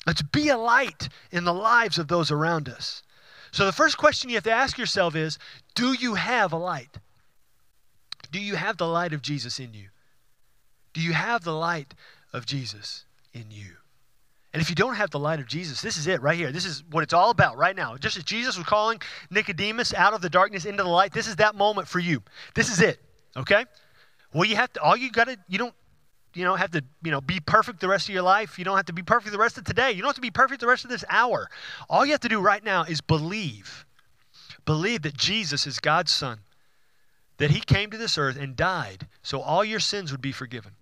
Let's 0.06 0.22
be 0.22 0.48
a 0.48 0.56
light 0.56 1.08
in 1.30 1.44
the 1.44 1.54
lives 1.54 1.98
of 1.98 2.08
those 2.08 2.30
around 2.30 2.68
us. 2.68 3.02
So, 3.50 3.64
the 3.66 3.72
first 3.72 3.96
question 3.96 4.30
you 4.30 4.36
have 4.36 4.44
to 4.44 4.50
ask 4.50 4.76
yourself 4.78 5.14
is 5.14 5.38
Do 5.74 5.92
you 5.92 6.14
have 6.14 6.52
a 6.52 6.56
light? 6.56 6.98
Do 8.30 8.40
you 8.40 8.56
have 8.56 8.76
the 8.76 8.86
light 8.86 9.12
of 9.12 9.22
Jesus 9.22 9.60
in 9.60 9.74
you? 9.74 9.88
Do 10.92 11.00
you 11.00 11.12
have 11.12 11.44
the 11.44 11.52
light 11.52 11.94
of 12.32 12.46
Jesus 12.46 13.04
in 13.32 13.50
you? 13.50 13.76
And 14.52 14.60
if 14.60 14.68
you 14.70 14.76
don't 14.76 14.94
have 14.94 15.10
the 15.10 15.18
light 15.18 15.40
of 15.40 15.46
Jesus, 15.46 15.80
this 15.80 15.96
is 15.96 16.06
it 16.06 16.22
right 16.22 16.36
here. 16.36 16.52
This 16.52 16.64
is 16.64 16.84
what 16.90 17.02
it's 17.02 17.12
all 17.12 17.30
about 17.30 17.56
right 17.56 17.74
now. 17.74 17.96
Just 17.96 18.16
as 18.16 18.22
Jesus 18.22 18.56
was 18.56 18.64
calling 18.66 19.00
Nicodemus 19.28 19.92
out 19.92 20.14
of 20.14 20.20
the 20.20 20.30
darkness 20.30 20.64
into 20.64 20.84
the 20.84 20.88
light, 20.88 21.12
this 21.12 21.26
is 21.26 21.36
that 21.36 21.56
moment 21.56 21.88
for 21.88 21.98
you. 21.98 22.22
This 22.54 22.70
is 22.70 22.80
it. 22.80 23.00
Okay? 23.36 23.64
Well, 24.32 24.44
you 24.44 24.54
have 24.54 24.72
to, 24.74 24.80
all 24.80 24.96
you 24.96 25.10
got 25.10 25.26
to, 25.26 25.36
you 25.48 25.58
don't, 25.58 25.74
you 26.34 26.44
don't 26.44 26.58
have 26.58 26.72
to, 26.72 26.84
you 27.02 27.10
know, 27.10 27.20
be 27.20 27.40
perfect 27.40 27.80
the 27.80 27.88
rest 27.88 28.08
of 28.08 28.14
your 28.14 28.22
life. 28.22 28.58
You 28.58 28.64
don't 28.64 28.76
have 28.76 28.86
to 28.86 28.92
be 28.92 29.02
perfect 29.02 29.32
the 29.32 29.38
rest 29.38 29.58
of 29.58 29.64
today. 29.64 29.92
You 29.92 30.02
don't 30.02 30.08
have 30.08 30.16
to 30.16 30.20
be 30.20 30.30
perfect 30.30 30.60
the 30.60 30.66
rest 30.66 30.84
of 30.84 30.90
this 30.90 31.04
hour. 31.08 31.48
All 31.88 32.04
you 32.04 32.12
have 32.12 32.20
to 32.20 32.28
do 32.28 32.40
right 32.40 32.62
now 32.62 32.84
is 32.84 33.00
believe. 33.00 33.86
Believe 34.64 35.02
that 35.02 35.16
Jesus 35.16 35.66
is 35.66 35.78
God's 35.78 36.10
Son, 36.10 36.40
that 37.38 37.50
He 37.50 37.60
came 37.60 37.90
to 37.90 37.98
this 37.98 38.18
earth 38.18 38.38
and 38.38 38.56
died 38.56 39.06
so 39.22 39.40
all 39.40 39.64
your 39.64 39.80
sins 39.80 40.10
would 40.10 40.22
be 40.22 40.32
forgiven 40.32 40.72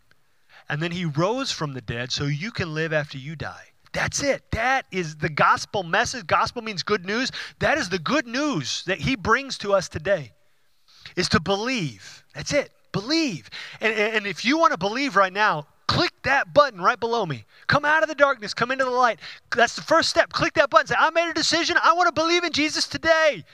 and 0.69 0.83
then 0.83 0.93
he 0.93 1.05
rose 1.05 1.53
from 1.53 1.75
the 1.75 1.81
dead 1.81 2.11
so 2.11 2.25
you 2.25 2.51
can 2.51 2.75
live 2.75 2.93
after 2.93 3.19
you 3.19 3.37
die. 3.37 3.67
That's 3.93 4.23
it. 4.23 4.43
That 4.53 4.87
is 4.91 5.17
the 5.17 5.29
gospel 5.29 5.83
message. 5.83 6.27
Gospel 6.27 6.62
means 6.62 6.83
good 6.83 7.05
news. 7.05 7.31
That 7.59 7.77
is 7.77 7.91
the 7.91 7.99
good 7.99 8.27
news 8.27 8.83
that 8.87 8.99
he 8.99 9.15
brings 9.15 9.59
to 9.59 9.75
us 9.75 9.88
today. 9.88 10.33
Is 11.15 11.29
to 11.31 11.41
believe. 11.41 12.25
That's 12.35 12.55
it. 12.55 12.71
Believe. 12.92 13.48
And, 13.81 13.94
and 13.94 14.26
if 14.26 14.44
you 14.44 14.59
want 14.59 14.72
to 14.72 14.78
believe 14.78 15.16
right 15.16 15.33
now, 15.33 15.66
click 15.87 16.12
that 16.22 16.55
button 16.55 16.81
right 16.81 16.98
below 16.98 17.26
me. 17.26 17.44
Come 17.66 17.85
out 17.85 18.02
of 18.02 18.09
the 18.09 18.14
darkness, 18.14 18.55
come 18.55 18.70
into 18.70 18.85
the 18.85 18.90
light. 18.90 19.18
That's 19.55 19.76
the 19.76 19.83
first 19.83 20.11
step. 20.11 20.33
Click 20.33 20.55
that 20.55 20.70
button. 20.70 20.87
Say, 20.87 20.94
I 20.98 21.11
made 21.11 21.28
a 21.28 21.35
decision. 21.35 21.76
I 21.83 21.94
want 21.94 22.14
to 22.14 22.20
believe 22.20 22.44
in 22.44 22.52
Jesus 22.52 22.87
today. 22.87 23.44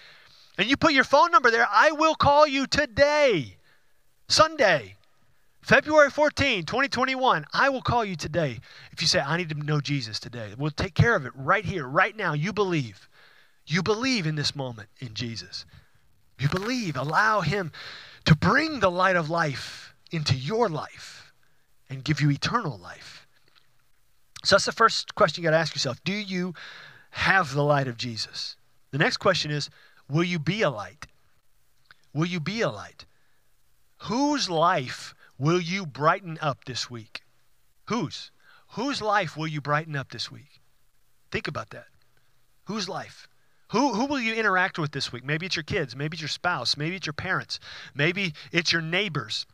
And 0.58 0.68
you 0.68 0.76
put 0.76 0.92
your 0.92 1.04
phone 1.04 1.30
number 1.30 1.50
there. 1.50 1.66
I 1.70 1.92
will 1.92 2.14
call 2.14 2.46
you 2.46 2.66
today, 2.66 3.56
Sunday. 4.28 4.96
February 5.62 6.08
14, 6.08 6.64
2021, 6.64 7.44
I 7.52 7.68
will 7.68 7.82
call 7.82 8.02
you 8.02 8.16
today. 8.16 8.58
If 8.90 9.02
you 9.02 9.06
say, 9.06 9.20
I 9.20 9.36
need 9.36 9.50
to 9.50 9.54
know 9.54 9.82
Jesus 9.82 10.18
today, 10.18 10.54
we'll 10.56 10.70
take 10.70 10.94
care 10.94 11.14
of 11.14 11.26
it 11.26 11.32
right 11.34 11.64
here, 11.64 11.86
right 11.86 12.16
now. 12.16 12.32
You 12.32 12.54
believe. 12.54 13.06
You 13.66 13.82
believe 13.82 14.26
in 14.26 14.34
this 14.34 14.56
moment 14.56 14.88
in 14.98 15.12
Jesus. 15.12 15.66
You 16.38 16.48
believe. 16.48 16.96
Allow 16.96 17.42
Him 17.42 17.70
to 18.28 18.36
bring 18.36 18.80
the 18.80 18.90
light 18.90 19.16
of 19.16 19.30
life 19.30 19.94
into 20.10 20.34
your 20.34 20.68
life 20.68 21.32
and 21.88 22.04
give 22.04 22.20
you 22.20 22.30
eternal 22.30 22.76
life. 22.76 23.26
So 24.44 24.54
that's 24.54 24.66
the 24.66 24.72
first 24.72 25.14
question 25.14 25.42
you 25.42 25.48
got 25.48 25.56
to 25.56 25.58
ask 25.58 25.74
yourself. 25.74 26.04
Do 26.04 26.12
you 26.12 26.52
have 27.12 27.54
the 27.54 27.64
light 27.64 27.88
of 27.88 27.96
Jesus? 27.96 28.56
The 28.90 28.98
next 28.98 29.16
question 29.16 29.50
is, 29.50 29.70
will 30.10 30.24
you 30.24 30.38
be 30.38 30.60
a 30.60 30.68
light? 30.68 31.06
Will 32.12 32.26
you 32.26 32.38
be 32.38 32.60
a 32.60 32.68
light? 32.68 33.06
Whose 34.02 34.50
life 34.50 35.14
will 35.38 35.58
you 35.58 35.86
brighten 35.86 36.36
up 36.42 36.66
this 36.66 36.90
week? 36.90 37.22
Whose? 37.86 38.30
Whose 38.72 39.00
life 39.00 39.38
will 39.38 39.48
you 39.48 39.62
brighten 39.62 39.96
up 39.96 40.10
this 40.10 40.30
week? 40.30 40.60
Think 41.30 41.48
about 41.48 41.70
that. 41.70 41.86
Whose 42.64 42.90
life? 42.90 43.26
Who, 43.70 43.92
who 43.92 44.06
will 44.06 44.20
you 44.20 44.34
interact 44.34 44.78
with 44.78 44.92
this 44.92 45.12
week? 45.12 45.24
Maybe 45.24 45.46
it's 45.46 45.56
your 45.56 45.62
kids. 45.62 45.94
Maybe 45.94 46.14
it's 46.14 46.22
your 46.22 46.28
spouse. 46.28 46.76
Maybe 46.76 46.96
it's 46.96 47.06
your 47.06 47.12
parents. 47.12 47.60
Maybe 47.94 48.32
it's 48.50 48.72
your 48.72 48.80
neighbors. 48.82 49.46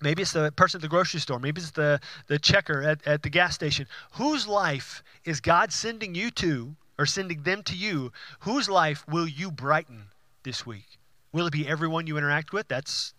Maybe 0.00 0.22
it's 0.22 0.32
the 0.32 0.52
person 0.52 0.78
at 0.78 0.82
the 0.82 0.88
grocery 0.88 1.18
store. 1.18 1.40
Maybe 1.40 1.60
it's 1.60 1.72
the, 1.72 2.00
the 2.28 2.38
checker 2.38 2.82
at, 2.82 3.04
at 3.06 3.22
the 3.24 3.30
gas 3.30 3.54
station. 3.54 3.86
Whose 4.12 4.46
life 4.46 5.02
is 5.24 5.40
God 5.40 5.72
sending 5.72 6.14
you 6.14 6.30
to 6.32 6.76
or 6.96 7.06
sending 7.06 7.42
them 7.42 7.64
to 7.64 7.74
you? 7.74 8.12
Whose 8.40 8.68
life 8.68 9.04
will 9.08 9.26
you 9.26 9.50
brighten 9.50 10.04
this 10.44 10.64
week? 10.64 10.98
Will 11.32 11.46
it 11.46 11.52
be 11.52 11.66
everyone 11.66 12.06
you 12.06 12.16
interact 12.16 12.52
with? 12.52 12.68
That's 12.68 13.14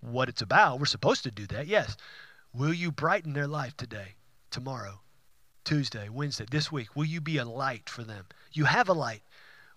what 0.00 0.30
it's 0.30 0.42
about. 0.42 0.78
We're 0.78 0.86
supposed 0.86 1.22
to 1.24 1.30
do 1.30 1.46
that, 1.48 1.66
yes. 1.66 1.96
Will 2.54 2.72
you 2.72 2.90
brighten 2.90 3.34
their 3.34 3.46
life 3.46 3.76
today, 3.76 4.14
tomorrow, 4.50 5.00
Tuesday, 5.64 6.08
Wednesday, 6.08 6.46
this 6.50 6.72
week? 6.72 6.96
Will 6.96 7.04
you 7.04 7.20
be 7.20 7.38
a 7.38 7.44
light 7.44 7.88
for 7.88 8.04
them? 8.04 8.26
You 8.52 8.64
have 8.64 8.88
a 8.88 8.92
light. 8.92 9.22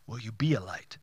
Will 0.08 0.20
you 0.20 0.32
be 0.32 0.54
a 0.54 0.62
light? 0.62 0.98